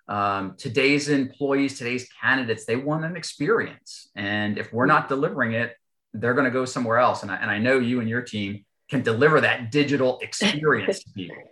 um, 0.08 0.56
today's 0.58 1.08
employees, 1.10 1.78
today's 1.78 2.08
candidates, 2.22 2.66
they 2.66 2.76
want 2.76 3.06
an 3.06 3.16
experience. 3.16 4.10
And 4.16 4.58
if 4.58 4.74
we're 4.74 4.86
not 4.86 5.08
delivering 5.08 5.54
it, 5.54 5.76
they're 6.14 6.34
going 6.34 6.46
to 6.46 6.52
go 6.52 6.66
somewhere 6.66 6.98
else. 6.98 7.24
And 7.24 7.32
I, 7.32 7.36
and 7.38 7.50
I 7.50 7.60
know 7.60 7.80
you 7.80 8.02
and 8.02 8.10
your 8.10 8.22
team 8.22 8.66
can 8.90 9.04
deliver 9.04 9.42
that 9.42 9.72
digital 9.72 10.20
experience 10.22 11.04
to 11.04 11.12
people. 11.14 11.38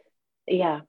Yeah. 0.47 0.79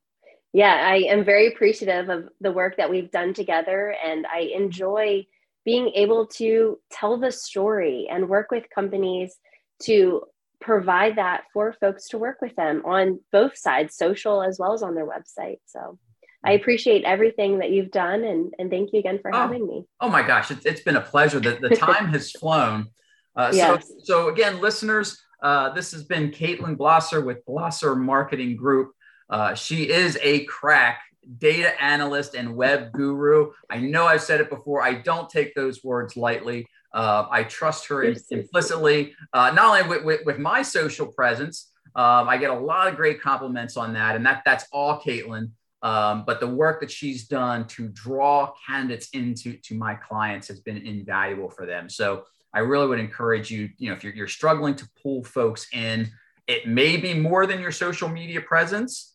Yeah. 0.53 0.75
I 0.75 1.05
am 1.09 1.25
very 1.25 1.49
appreciative 1.49 2.09
of 2.09 2.29
the 2.41 2.53
work 2.53 2.77
that 2.77 2.91
we've 2.91 3.11
done 3.11 3.35
together. 3.35 3.95
And 4.05 4.27
I 4.27 4.51
enjoy 4.55 5.27
being 5.65 5.93
able 5.95 6.27
to 6.27 6.79
tell 6.91 7.19
the 7.19 7.31
story 7.31 8.09
and 8.11 8.29
work 8.29 8.51
with 8.51 8.65
companies 8.75 9.37
to 9.83 10.23
provide 10.61 11.17
that 11.17 11.45
for 11.53 11.73
folks 11.81 12.09
to 12.09 12.19
work 12.19 12.41
with 12.41 12.55
them 12.57 12.83
on 12.85 13.21
both 13.33 13.57
sides, 13.57 13.97
social 13.97 14.43
as 14.43 14.59
well 14.59 14.73
as 14.73 14.83
on 14.83 14.95
their 14.95 15.07
website. 15.07 15.59
So 15.67 15.99
I 16.45 16.53
appreciate 16.53 17.05
everything 17.05 17.59
that 17.59 17.71
you've 17.71 17.91
done 17.91 18.25
and, 18.25 18.53
and 18.59 18.71
thank 18.71 18.93
you 18.93 18.99
again 18.99 19.19
for 19.21 19.35
oh, 19.35 19.39
having 19.39 19.67
me. 19.67 19.85
Oh 20.01 20.09
my 20.09 20.23
gosh, 20.23 20.51
it's, 20.51 20.65
it's 20.65 20.81
been 20.81 20.97
a 20.97 21.01
pleasure. 21.01 21.41
The, 21.41 21.59
the 21.61 21.77
time 21.77 22.09
has 22.09 22.31
flown. 22.33 22.89
Uh, 23.37 23.51
yes. 23.53 23.89
so, 23.89 23.95
so 24.03 24.29
again, 24.29 24.61
listeners, 24.61 25.21
uh, 25.43 25.73
this 25.73 25.93
has 25.93 26.05
been 26.05 26.31
Kaitlyn 26.31 26.77
Blosser 26.77 27.25
with 27.25 27.45
Blosser 27.47 27.99
Marketing 27.99 28.57
Group. 28.57 28.93
Uh, 29.31 29.55
she 29.55 29.89
is 29.89 30.19
a 30.23 30.45
crack 30.45 31.03
data 31.39 31.81
analyst 31.83 32.35
and 32.35 32.55
web 32.55 32.93
guru. 32.93 33.53
I 33.71 33.79
know 33.79 34.07
I've 34.07 34.23
said 34.23 34.41
it 34.41 34.51
before. 34.51 34.83
I 34.83 34.95
don't 34.95 35.31
take 35.31 35.55
those 35.55 35.85
words 35.85 36.17
lightly. 36.17 36.67
Uh, 36.93 37.27
I 37.31 37.45
trust 37.45 37.87
her 37.87 38.03
implicitly, 38.31 39.15
uh, 39.33 39.53
not 39.53 39.67
only 39.67 39.89
with, 39.89 40.05
with, 40.05 40.27
with, 40.27 40.39
my 40.39 40.63
social 40.63 41.07
presence. 41.07 41.71
Um, 41.95 42.29
I 42.29 42.37
get 42.37 42.51
a 42.51 42.59
lot 42.59 42.89
of 42.89 42.97
great 42.97 43.21
compliments 43.21 43.77
on 43.77 43.93
that, 43.93 44.17
and 44.17 44.27
that 44.27 44.43
that's 44.45 44.65
all 44.73 45.01
Kaitlyn. 45.01 45.51
Um, 45.83 46.25
but 46.27 46.41
the 46.41 46.49
work 46.49 46.81
that 46.81 46.91
she's 46.91 47.27
done 47.29 47.67
to 47.69 47.89
draw 47.89 48.53
candidates 48.67 49.09
into 49.13 49.57
to 49.59 49.75
my 49.77 49.95
clients 49.95 50.49
has 50.49 50.61
been 50.61 50.79
invaluable 50.79 51.49
for 51.49 51.65
them. 51.65 51.89
So 51.89 52.25
I 52.53 52.59
really 52.59 52.89
would 52.89 53.01
encourage 53.01 53.51
you. 53.51 53.71
You 53.79 53.91
know, 53.91 53.95
if 53.95 54.05
you're, 54.05 54.13
you're 54.13 54.29
struggling 54.29 54.75
to 54.77 54.89
pull 55.03 55.23
folks 55.23 55.69
in, 55.73 56.11
it 56.47 56.67
may 56.67 56.97
be 56.97 57.15
more 57.15 57.47
than 57.47 57.61
your 57.61 57.71
social 57.71 58.09
media 58.09 58.41
presence, 58.41 59.10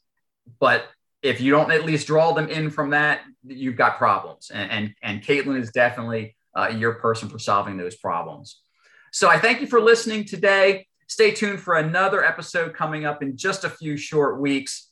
but 0.60 0.88
if 1.22 1.42
you 1.42 1.52
don't 1.52 1.72
at 1.72 1.86
least 1.86 2.08
draw 2.08 2.34
them 2.34 2.50
in 2.50 2.70
from 2.70 2.92
that, 2.92 3.22
you've 3.44 3.76
got 3.76 3.98
problems. 3.98 4.52
And 4.54 4.72
and, 4.72 4.96
and 5.02 5.24
Kaitlyn 5.24 5.60
is 5.60 5.72
definitely 5.72 6.36
uh, 6.56 6.68
your 6.68 6.94
person 6.94 7.30
for 7.30 7.40
solving 7.40 7.78
those 7.78 7.96
problems. 7.96 8.62
So 9.12 9.30
I 9.30 9.40
thank 9.40 9.62
you 9.62 9.68
for 9.68 9.82
listening 9.82 10.26
today. 10.26 10.88
Stay 11.08 11.32
tuned 11.32 11.60
for 11.60 11.76
another 11.76 12.24
episode 12.24 12.74
coming 12.74 13.06
up 13.06 13.22
in 13.22 13.38
just 13.38 13.64
a 13.64 13.70
few 13.70 13.98
short 13.98 14.40
weeks. 14.40 14.90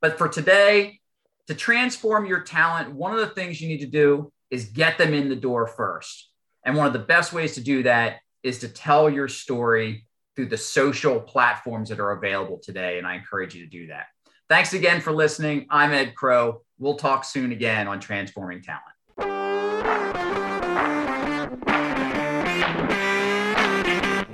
But 0.00 0.18
for 0.18 0.28
today, 0.28 1.00
to 1.46 1.54
transform 1.54 2.26
your 2.26 2.40
talent, 2.40 2.94
one 2.94 3.12
of 3.12 3.18
the 3.18 3.34
things 3.34 3.60
you 3.60 3.68
need 3.68 3.80
to 3.80 3.86
do 3.86 4.32
is 4.50 4.66
get 4.66 4.98
them 4.98 5.12
in 5.12 5.28
the 5.28 5.36
door 5.36 5.66
first. 5.66 6.30
And 6.64 6.76
one 6.76 6.86
of 6.86 6.92
the 6.92 6.98
best 6.98 7.32
ways 7.32 7.54
to 7.54 7.60
do 7.60 7.82
that 7.82 8.18
is 8.42 8.60
to 8.60 8.68
tell 8.68 9.10
your 9.10 9.28
story 9.28 10.06
through 10.36 10.46
the 10.46 10.56
social 10.56 11.20
platforms 11.20 11.88
that 11.88 12.00
are 12.00 12.12
available 12.12 12.60
today. 12.62 12.98
And 12.98 13.06
I 13.06 13.14
encourage 13.14 13.54
you 13.54 13.64
to 13.64 13.70
do 13.70 13.88
that. 13.88 14.06
Thanks 14.50 14.74
again 14.74 15.00
for 15.00 15.10
listening. 15.10 15.66
I'm 15.70 15.92
Ed 15.92 16.14
Krow. 16.14 16.60
We'll 16.78 16.96
talk 16.96 17.24
soon 17.24 17.50
again 17.50 17.88
on 17.88 17.98
Transforming 17.98 18.60
Talent. 18.60 18.84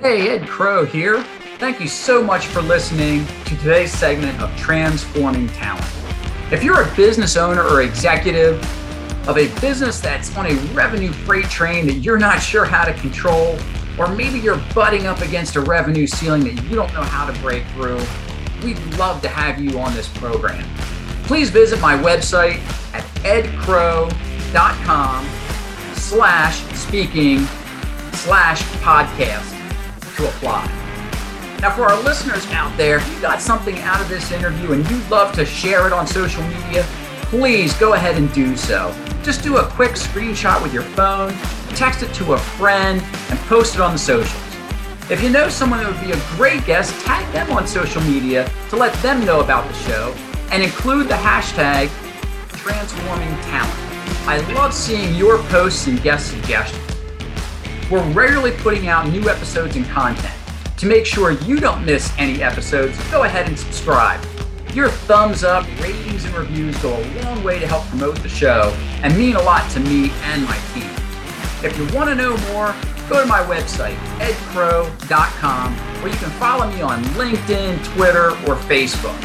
Hey, 0.01 0.27
Ed 0.31 0.49
Krow 0.49 0.83
here. 0.83 1.23
Thank 1.59 1.79
you 1.79 1.87
so 1.87 2.21
much 2.21 2.47
for 2.47 2.61
listening 2.61 3.25
to 3.45 3.55
today's 3.59 3.93
segment 3.93 4.41
of 4.41 4.53
Transforming 4.57 5.47
Talent. 5.47 5.85
If 6.51 6.61
you're 6.61 6.81
a 6.81 6.95
business 6.97 7.37
owner 7.37 7.63
or 7.63 7.81
executive 7.81 8.59
of 9.29 9.37
a 9.37 9.47
business 9.61 10.01
that's 10.01 10.35
on 10.35 10.45
a 10.45 10.55
revenue 10.73 11.13
freight 11.13 11.45
train 11.45 11.87
that 11.87 11.99
you're 11.99 12.19
not 12.19 12.41
sure 12.41 12.65
how 12.65 12.83
to 12.83 12.93
control, 12.95 13.57
or 13.97 14.09
maybe 14.09 14.39
you're 14.39 14.61
butting 14.75 15.07
up 15.07 15.21
against 15.21 15.55
a 15.55 15.61
revenue 15.61 16.05
ceiling 16.05 16.43
that 16.43 16.61
you 16.65 16.75
don't 16.75 16.93
know 16.93 17.03
how 17.03 17.31
to 17.31 17.39
break 17.39 17.65
through, 17.67 18.01
we'd 18.63 18.79
love 18.97 19.21
to 19.21 19.29
have 19.29 19.61
you 19.61 19.79
on 19.79 19.93
this 19.93 20.09
program. 20.17 20.65
Please 21.23 21.49
visit 21.49 21.79
my 21.79 21.95
website 21.95 22.59
at 22.93 23.03
edkrow.com 23.23 25.25
slash 25.93 26.61
speaking 26.75 27.45
slash 28.13 28.61
podcast 28.81 29.49
to 30.17 30.27
apply. 30.27 30.81
Now, 31.61 31.75
for 31.75 31.83
our 31.83 32.01
listeners 32.01 32.45
out 32.51 32.75
there, 32.75 32.97
if 32.97 33.13
you 33.13 33.21
got 33.21 33.39
something 33.39 33.77
out 33.79 34.01
of 34.01 34.09
this 34.09 34.31
interview 34.31 34.73
and 34.73 34.89
you'd 34.89 35.09
love 35.09 35.33
to 35.35 35.45
share 35.45 35.85
it 35.85 35.93
on 35.93 36.07
social 36.07 36.43
media, 36.43 36.83
please 37.21 37.73
go 37.75 37.93
ahead 37.93 38.17
and 38.17 38.33
do 38.33 38.57
so. 38.57 38.93
Just 39.23 39.43
do 39.43 39.57
a 39.57 39.67
quick 39.67 39.91
screenshot 39.91 40.61
with 40.61 40.73
your 40.73 40.83
phone, 40.83 41.31
text 41.75 42.01
it 42.01 42.11
to 42.15 42.33
a 42.33 42.37
friend, 42.37 43.01
and 43.29 43.39
post 43.41 43.75
it 43.75 43.81
on 43.81 43.93
the 43.93 43.99
socials. 43.99 44.50
If 45.11 45.21
you 45.21 45.29
know 45.29 45.49
someone 45.49 45.79
that 45.79 45.91
would 45.91 45.99
be 45.99 46.13
a 46.13 46.37
great 46.37 46.65
guest, 46.65 46.97
tag 47.05 47.29
them 47.33 47.51
on 47.51 47.67
social 47.67 48.01
media 48.03 48.49
to 48.69 48.77
let 48.77 48.93
them 49.03 49.25
know 49.25 49.41
about 49.41 49.67
the 49.67 49.73
show 49.73 50.15
and 50.51 50.63
include 50.63 51.09
the 51.09 51.15
hashtag 51.15 51.89
transforming 52.53 53.27
talent. 53.41 53.77
I 54.25 54.39
love 54.53 54.73
seeing 54.73 55.13
your 55.15 55.39
posts 55.49 55.87
and 55.87 56.01
guest 56.01 56.31
suggestions. 56.31 56.95
We're 57.91 58.09
regularly 58.13 58.53
putting 58.59 58.87
out 58.87 59.09
new 59.09 59.29
episodes 59.29 59.75
and 59.75 59.85
content. 59.87 60.33
To 60.77 60.85
make 60.85 61.05
sure 61.05 61.31
you 61.31 61.59
don't 61.59 61.85
miss 61.85 62.09
any 62.17 62.41
episodes, 62.41 62.97
go 63.11 63.25
ahead 63.25 63.49
and 63.49 63.59
subscribe. 63.59 64.25
Your 64.73 64.87
thumbs 64.87 65.43
up, 65.43 65.65
ratings, 65.81 66.23
and 66.23 66.33
reviews 66.35 66.77
go 66.77 66.95
a 66.95 67.03
long 67.25 67.43
way 67.43 67.59
to 67.59 67.67
help 67.67 67.83
promote 67.87 68.15
the 68.23 68.29
show 68.29 68.73
and 69.03 69.17
mean 69.17 69.35
a 69.35 69.41
lot 69.41 69.69
to 69.71 69.81
me 69.81 70.09
and 70.23 70.45
my 70.45 70.57
team. 70.73 70.89
If 71.63 71.77
you 71.77 71.83
want 71.95 72.09
to 72.09 72.15
know 72.15 72.37
more, 72.53 72.73
go 73.11 73.19
to 73.19 73.27
my 73.27 73.41
website, 73.41 73.97
edkrow.com, 74.19 75.75
where 76.01 76.11
you 76.11 76.17
can 76.17 76.29
follow 76.31 76.71
me 76.71 76.81
on 76.81 77.03
LinkedIn, 77.15 77.83
Twitter, 77.93 78.29
or 78.47 78.55
Facebook. 78.55 79.19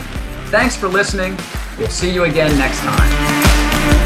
Thanks 0.51 0.77
for 0.77 0.89
listening. 0.89 1.39
We'll 1.79 1.89
see 1.89 2.13
you 2.13 2.25
again 2.25 2.59
next 2.59 2.81
time. 2.81 4.06